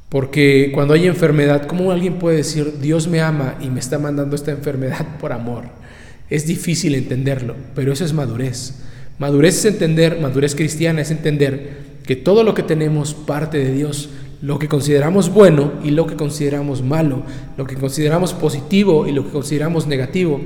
Porque 0.10 0.72
cuando 0.74 0.94
hay 0.94 1.08
enfermedad, 1.08 1.68
¿cómo 1.68 1.92
alguien 1.92 2.20
puede 2.20 2.38
decir, 2.38 2.80
Dios 2.80 3.08
me 3.08 3.22
ama 3.22 3.56
y 3.62 3.70
me 3.70 3.80
está 3.80 3.98
mandando 3.98 4.36
esta 4.36 4.52
enfermedad 4.52 5.06
por 5.20 5.34
amor? 5.34 5.66
Es 6.30 6.46
difícil 6.46 6.96
entenderlo, 6.96 7.56
pero 7.76 7.92
eso 7.92 8.06
es 8.06 8.14
madurez. 8.14 8.76
Madurez 9.20 9.58
es 9.58 9.66
entender, 9.66 10.20
madurez 10.22 10.56
cristiana 10.56 11.02
es 11.02 11.12
entender 11.12 11.90
que 12.06 12.16
todo 12.16 12.44
lo 12.44 12.54
que 12.54 12.64
tenemos 12.64 13.14
parte 13.14 13.58
de 13.58 13.74
Dios, 13.74 14.10
lo 14.42 14.58
que 14.58 14.68
consideramos 14.68 15.32
bueno 15.32 15.74
y 15.84 15.92
lo 15.92 16.08
que 16.08 16.16
consideramos 16.16 16.82
malo, 16.82 17.24
lo 17.58 17.66
que 17.66 17.76
consideramos 17.76 18.34
positivo 18.34 19.08
y 19.08 19.12
lo 19.12 19.26
que 19.26 19.32
consideramos 19.32 19.88
negativo, 19.88 20.42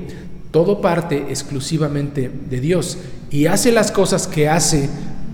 todo 0.50 0.80
parte 0.80 1.26
exclusivamente 1.28 2.30
de 2.48 2.60
Dios 2.60 2.98
y 3.30 3.46
hace 3.46 3.72
las 3.72 3.90
cosas 3.90 4.26
que 4.26 4.48
hace 4.48 4.88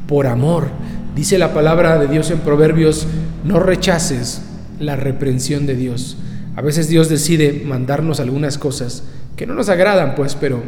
por 0.06 0.26
amor. 0.26 0.68
Dice 1.14 1.38
la 1.38 1.52
palabra 1.52 1.98
de 1.98 2.08
Dios 2.08 2.30
en 2.30 2.38
Proverbios, 2.40 3.06
no 3.44 3.60
rechaces 3.60 4.42
la 4.78 4.96
reprensión 4.96 5.66
de 5.66 5.74
Dios. 5.74 6.16
A 6.56 6.62
veces 6.62 6.88
Dios 6.88 7.08
decide 7.08 7.62
mandarnos 7.64 8.20
algunas 8.20 8.58
cosas 8.58 9.04
que 9.36 9.46
no 9.46 9.54
nos 9.54 9.68
agradan, 9.68 10.14
pues, 10.14 10.34
pero 10.34 10.62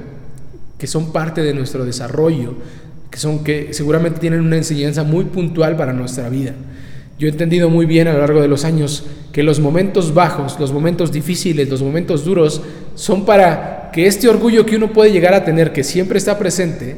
que 0.78 0.86
son 0.86 1.12
parte 1.12 1.42
de 1.42 1.54
nuestro 1.54 1.84
desarrollo, 1.84 2.54
que 3.10 3.18
son 3.18 3.44
que 3.44 3.72
seguramente 3.72 4.20
tienen 4.20 4.40
una 4.40 4.56
enseñanza 4.56 5.04
muy 5.04 5.24
puntual 5.24 5.76
para 5.76 5.92
nuestra 5.92 6.28
vida. 6.28 6.54
Yo 7.18 7.28
he 7.28 7.30
entendido 7.30 7.70
muy 7.70 7.86
bien 7.86 8.08
a 8.08 8.12
lo 8.12 8.18
largo 8.18 8.40
de 8.40 8.48
los 8.48 8.64
años 8.64 9.04
que 9.32 9.42
los 9.42 9.60
momentos 9.60 10.14
bajos, 10.14 10.58
los 10.58 10.72
momentos 10.72 11.12
difíciles, 11.12 11.68
los 11.68 11.82
momentos 11.82 12.24
duros, 12.24 12.62
son 12.94 13.24
para 13.24 13.90
que 13.92 14.06
este 14.06 14.28
orgullo 14.28 14.66
que 14.66 14.76
uno 14.76 14.92
puede 14.92 15.12
llegar 15.12 15.34
a 15.34 15.44
tener, 15.44 15.72
que 15.72 15.84
siempre 15.84 16.18
está 16.18 16.38
presente, 16.38 16.96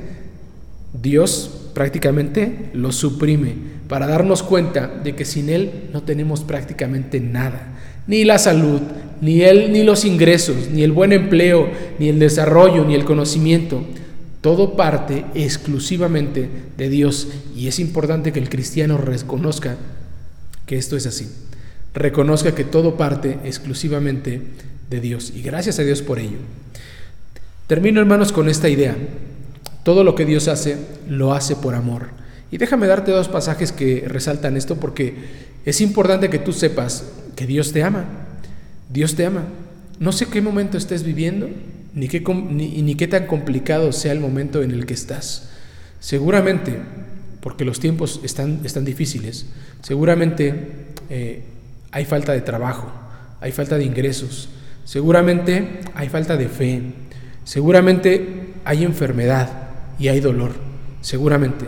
Dios 1.03 1.51
prácticamente 1.75 2.71
lo 2.73 2.93
suprime 2.93 3.55
para 3.89 4.07
darnos 4.07 4.43
cuenta 4.43 4.87
de 5.05 5.15
que 5.15 5.25
sin 5.25 5.51
Él 5.51 5.89
no 5.93 6.03
tenemos 6.03 6.41
prácticamente 6.41 7.21
nada. 7.21 7.75
Ni 8.07 8.25
la 8.25 8.39
salud, 8.39 8.81
ni 9.21 9.43
Él, 9.43 9.73
ni 9.73 9.83
los 9.83 10.05
ingresos, 10.05 10.71
ni 10.73 10.83
el 10.83 10.93
buen 10.93 11.13
empleo, 11.13 11.69
ni 11.99 12.09
el 12.09 12.19
desarrollo, 12.19 12.85
ni 12.85 12.95
el 12.95 13.05
conocimiento. 13.05 13.85
Todo 14.47 14.77
parte 14.77 15.25
exclusivamente 15.35 16.49
de 16.79 16.89
Dios 16.89 17.27
y 17.57 17.67
es 17.67 17.81
importante 17.81 18.33
que 18.33 18.39
el 18.39 18.49
cristiano 18.49 18.97
reconozca 18.97 19.75
que 20.67 20.77
esto 20.77 20.97
es 20.97 21.05
así. 21.05 21.29
Reconozca 21.95 22.55
que 22.55 22.63
todo 22.63 22.97
parte 22.97 23.41
exclusivamente 23.43 24.41
de 24.89 25.01
Dios 25.01 25.33
y 25.35 25.43
gracias 25.43 25.81
a 25.81 25.83
Dios 25.83 26.01
por 26.01 26.21
ello. 26.21 26.39
Termino 27.67 28.01
hermanos 28.01 28.31
con 28.31 28.49
esta 28.49 28.69
idea. 28.69 28.97
Todo 29.83 30.05
lo 30.05 30.15
que 30.15 30.25
Dios 30.25 30.47
hace, 30.47 30.77
lo 31.09 31.35
hace 31.35 31.57
por 31.57 31.75
amor. 31.75 32.11
Y 32.53 32.59
déjame 32.59 32.87
darte 32.87 33.11
dos 33.11 33.27
pasajes 33.27 33.73
que 33.73 34.05
resaltan 34.07 34.57
esto 34.57 34.77
porque 34.77 35.13
es 35.65 35.81
importante 35.81 36.31
que 36.31 36.39
tú 36.39 36.53
sepas 36.53 37.05
que 37.35 37.49
Dios 37.49 37.73
te 37.73 37.83
ama. 37.83 38.05
Dios 38.93 39.17
te 39.17 39.27
ama. 39.27 39.43
No 39.99 40.13
sé 40.13 40.27
qué 40.27 40.41
momento 40.41 40.79
estés 40.79 41.03
viviendo, 41.03 41.49
ni 41.97 42.09
qué, 42.09 42.21
ni, 42.21 42.95
qué 42.95 43.09
tan 43.09 43.27
complicado 43.27 43.91
sea 43.91 44.13
el 44.13 44.21
momento 44.21 44.63
en 44.63 44.71
el 44.71 44.85
que 44.85 44.93
estás. 44.93 45.49
Seguramente 45.99 46.79
porque 47.41 47.65
los 47.65 47.81
tiempos 47.81 48.21
están, 48.23 48.61
están 48.65 48.85
difíciles. 48.85 49.47
Seguramente 49.81 50.55
eh, 51.09 51.43
hay 51.91 52.05
falta 52.05 52.33
de 52.33 52.43
trabajo, 52.43 52.93
hay 53.41 53.51
falta 53.51 53.79
de 53.79 53.85
ingresos, 53.85 54.51
seguramente 54.85 55.81
hay 55.95 56.11
falta 56.11 56.37
de 56.37 56.49
fe, 56.49 56.83
seguramente 57.45 58.53
hay 58.67 58.85
enfermedad 58.85 59.49
y 59.99 60.09
hay 60.09 60.21
dolor, 60.21 60.53
seguramente. 61.01 61.65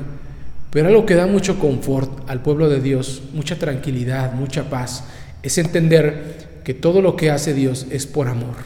Pero 0.71 0.89
algo 0.89 1.07
que 1.07 1.15
da 1.15 1.27
mucho 1.27 1.59
confort 1.59 2.29
al 2.29 2.43
pueblo 2.43 2.69
de 2.69 2.83
Dios, 2.83 3.23
mucha 3.33 3.59
tranquilidad, 3.59 4.35
mucha 4.35 4.69
paz, 4.69 5.05
es 5.43 5.57
entender 5.57 6.61
que 6.65 6.75
todo 6.75 7.01
lo 7.01 7.17
que 7.17 7.31
hace 7.31 7.55
Dios 7.55 7.87
es 7.89 8.07
por 8.07 8.29
amor, 8.29 8.57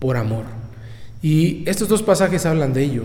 por 0.00 0.16
amor. 0.16 0.57
Y 1.22 1.62
estos 1.66 1.88
dos 1.88 2.02
pasajes 2.02 2.46
hablan 2.46 2.72
de 2.72 2.84
ello. 2.84 3.04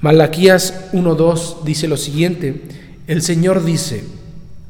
Malaquías 0.00 0.92
1.2 0.92 1.64
dice 1.64 1.88
lo 1.88 1.96
siguiente, 1.96 2.62
el 3.06 3.22
Señor 3.22 3.64
dice, 3.64 4.04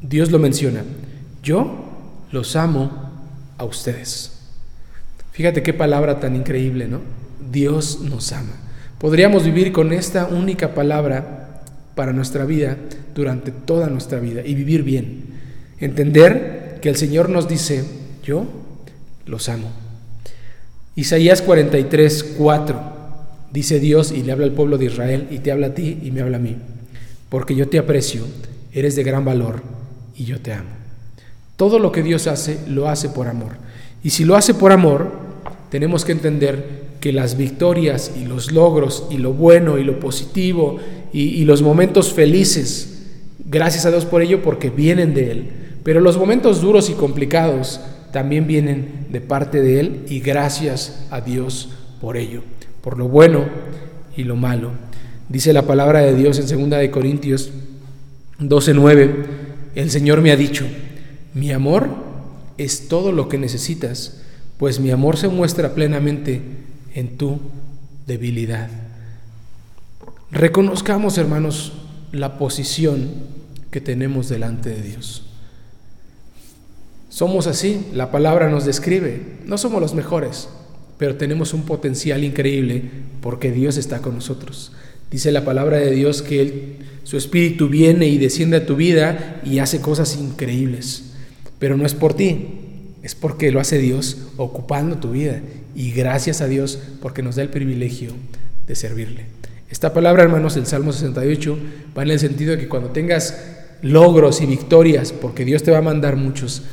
Dios 0.01 0.31
lo 0.31 0.39
menciona, 0.39 0.83
yo 1.43 1.85
los 2.31 2.55
amo 2.55 2.91
a 3.57 3.65
ustedes. 3.65 4.39
Fíjate 5.31 5.61
qué 5.61 5.73
palabra 5.73 6.19
tan 6.19 6.35
increíble, 6.35 6.87
¿no? 6.87 7.01
Dios 7.51 7.99
nos 8.01 8.31
ama. 8.31 8.53
Podríamos 8.97 9.45
vivir 9.45 9.71
con 9.71 9.93
esta 9.93 10.25
única 10.25 10.73
palabra 10.73 11.61
para 11.95 12.11
nuestra 12.11 12.45
vida 12.45 12.77
durante 13.15 13.51
toda 13.51 13.87
nuestra 13.87 14.19
vida 14.19 14.41
y 14.43 14.55
vivir 14.55 14.83
bien. 14.83 15.25
Entender 15.79 16.79
que 16.81 16.89
el 16.89 16.95
Señor 16.95 17.29
nos 17.29 17.47
dice, 17.47 17.85
yo 18.23 18.45
los 19.25 19.47
amo. 19.47 19.71
Isaías 20.99 21.41
43, 21.41 22.35
4, 22.37 22.81
dice 23.53 23.79
Dios 23.79 24.11
y 24.11 24.21
le 24.21 24.33
habla 24.33 24.43
al 24.43 24.51
pueblo 24.51 24.77
de 24.77 24.87
Israel 24.87 25.27
y 25.31 25.37
te 25.37 25.49
habla 25.49 25.67
a 25.67 25.73
ti 25.73 25.97
y 26.03 26.11
me 26.11 26.19
habla 26.19 26.35
a 26.35 26.41
mí, 26.41 26.57
porque 27.29 27.55
yo 27.55 27.69
te 27.69 27.79
aprecio, 27.79 28.23
eres 28.73 28.97
de 28.97 29.03
gran 29.03 29.23
valor 29.23 29.61
y 30.17 30.25
yo 30.25 30.41
te 30.41 30.51
amo. 30.51 30.67
Todo 31.55 31.79
lo 31.79 31.93
que 31.93 32.03
Dios 32.03 32.27
hace, 32.27 32.59
lo 32.67 32.89
hace 32.89 33.07
por 33.07 33.29
amor. 33.29 33.53
Y 34.03 34.09
si 34.09 34.25
lo 34.25 34.35
hace 34.35 34.53
por 34.53 34.73
amor, 34.73 35.09
tenemos 35.69 36.03
que 36.03 36.11
entender 36.11 36.89
que 36.99 37.13
las 37.13 37.37
victorias 37.37 38.11
y 38.21 38.25
los 38.25 38.51
logros 38.51 39.07
y 39.09 39.19
lo 39.19 39.31
bueno 39.31 39.77
y 39.77 39.85
lo 39.85 40.01
positivo 40.01 40.79
y, 41.13 41.21
y 41.29 41.45
los 41.45 41.61
momentos 41.61 42.11
felices, 42.11 43.05
gracias 43.45 43.85
a 43.85 43.91
Dios 43.91 44.03
por 44.03 44.21
ello, 44.21 44.41
porque 44.41 44.69
vienen 44.69 45.13
de 45.13 45.31
Él. 45.31 45.49
Pero 45.81 46.01
los 46.01 46.17
momentos 46.17 46.59
duros 46.59 46.89
y 46.89 46.93
complicados, 46.93 47.79
también 48.11 48.47
vienen 48.47 49.07
de 49.09 49.21
parte 49.21 49.61
de 49.61 49.79
Él 49.79 50.05
y 50.07 50.19
gracias 50.19 51.05
a 51.11 51.21
Dios 51.21 51.69
por 52.01 52.17
ello, 52.17 52.41
por 52.81 52.97
lo 52.97 53.07
bueno 53.07 53.45
y 54.15 54.23
lo 54.23 54.35
malo. 54.35 54.71
Dice 55.29 55.53
la 55.53 55.67
palabra 55.67 55.99
de 56.01 56.15
Dios 56.15 56.39
en 56.39 56.69
2 56.69 56.79
de 56.79 56.91
Corintios 56.91 57.51
12:9, 58.39 59.25
el 59.75 59.91
Señor 59.91 60.21
me 60.21 60.31
ha 60.31 60.35
dicho, 60.35 60.65
mi 61.33 61.51
amor 61.51 61.89
es 62.57 62.87
todo 62.87 63.11
lo 63.11 63.29
que 63.29 63.37
necesitas, 63.37 64.21
pues 64.57 64.79
mi 64.79 64.91
amor 64.91 65.17
se 65.17 65.27
muestra 65.27 65.73
plenamente 65.73 66.41
en 66.93 67.17
tu 67.17 67.39
debilidad. 68.07 68.69
Reconozcamos, 70.31 71.17
hermanos, 71.17 71.73
la 72.11 72.37
posición 72.37 73.09
que 73.71 73.81
tenemos 73.81 74.29
delante 74.29 74.69
de 74.69 74.81
Dios. 74.81 75.28
Somos 77.19 77.47
así, 77.47 77.85
la 77.93 78.11
palabra 78.11 78.49
nos 78.49 78.63
describe. 78.63 79.19
No 79.45 79.57
somos 79.57 79.81
los 79.81 79.93
mejores, 79.93 80.47
pero 80.97 81.17
tenemos 81.17 81.53
un 81.53 81.63
potencial 81.63 82.23
increíble 82.23 82.83
porque 83.19 83.51
Dios 83.51 83.75
está 83.75 83.99
con 83.99 84.15
nosotros. 84.15 84.71
Dice 85.11 85.33
la 85.33 85.43
palabra 85.43 85.79
de 85.79 85.91
Dios 85.91 86.21
que 86.21 86.77
su 87.03 87.17
espíritu 87.17 87.67
viene 87.67 88.07
y 88.07 88.17
desciende 88.19 88.55
a 88.55 88.65
tu 88.65 88.77
vida 88.77 89.41
y 89.43 89.59
hace 89.59 89.81
cosas 89.81 90.15
increíbles. 90.15 91.11
Pero 91.59 91.75
no 91.75 91.85
es 91.85 91.93
por 91.93 92.13
ti, 92.13 92.51
es 93.03 93.15
porque 93.15 93.51
lo 93.51 93.59
hace 93.59 93.79
Dios 93.79 94.29
ocupando 94.37 94.95
tu 94.95 95.11
vida. 95.11 95.41
Y 95.75 95.91
gracias 95.91 96.39
a 96.39 96.47
Dios 96.47 96.79
porque 97.01 97.21
nos 97.21 97.35
da 97.35 97.41
el 97.41 97.49
privilegio 97.49 98.11
de 98.65 98.77
servirle. 98.77 99.25
Esta 99.69 99.93
palabra, 99.93 100.23
hermanos, 100.23 100.55
el 100.55 100.67
Salmo 100.67 100.93
68 100.93 101.59
va 101.97 102.03
en 102.03 102.11
el 102.11 102.19
sentido 102.19 102.51
de 102.51 102.59
que 102.59 102.69
cuando 102.69 102.91
tengas 102.91 103.37
logros 103.81 104.39
y 104.39 104.45
victorias, 104.45 105.11
porque 105.11 105.43
Dios 105.43 105.63
te 105.63 105.71
va 105.71 105.79
a 105.79 105.81
mandar 105.81 106.15
muchos, 106.15 106.63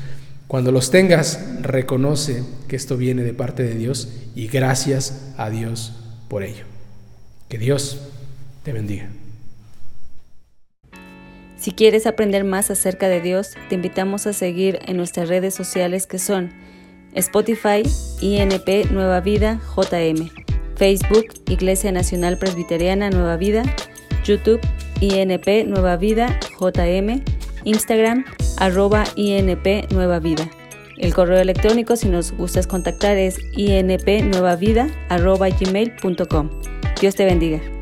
cuando 0.47 0.71
los 0.71 0.91
tengas, 0.91 1.41
reconoce 1.61 2.45
que 2.69 2.77
esto 2.77 2.97
viene 2.97 3.25
de 3.25 3.35
parte 3.35 3.65
de 3.65 3.75
Dios 3.75 4.09
y 4.35 4.47
gracias 4.47 5.33
a 5.37 5.51
Dios 5.51 5.95
por 6.29 6.45
ello. 6.45 6.65
Que 7.49 7.59
Dios 7.59 8.01
te 8.63 8.73
bendiga. 8.73 9.09
Si 11.57 11.73
quieres 11.73 12.07
aprender 12.07 12.45
más 12.45 12.71
acerca 12.71 13.09
de 13.09 13.21
Dios, 13.21 13.55
te 13.69 13.75
invitamos 13.75 14.27
a 14.27 14.33
seguir 14.33 14.79
en 14.87 14.97
nuestras 14.97 15.29
redes 15.29 15.55
sociales 15.55 16.07
que 16.07 16.19
son 16.19 16.53
Spotify, 17.15 17.83
INP 18.21 18.91
Nueva 18.93 19.21
Vida, 19.21 19.61
JM, 19.75 20.31
Facebook, 20.77 21.27
Iglesia 21.49 21.91
Nacional 21.91 22.39
Presbiteriana 22.39 23.11
Nueva 23.11 23.37
Vida, 23.37 23.65
YouTube, 24.23 24.61
INP 25.01 25.67
Nueva 25.67 25.97
Vida, 25.97 26.39
JM, 26.61 27.25
Instagram, 27.65 28.25
arroba 28.57 29.05
INP 29.17 29.93
Nueva 29.93 30.19
Vida. 30.19 30.49
El 30.97 31.15
correo 31.15 31.39
electrónico, 31.39 31.97
si 31.97 32.09
nos 32.09 32.33
gustas 32.33 32.67
contactar, 32.67 33.17
es 33.17 33.39
inpnuevavida 33.53 34.89
arroba 35.09 35.49
gmail.com. 35.51 36.51
Dios 37.01 37.15
te 37.15 37.25
bendiga. 37.25 37.76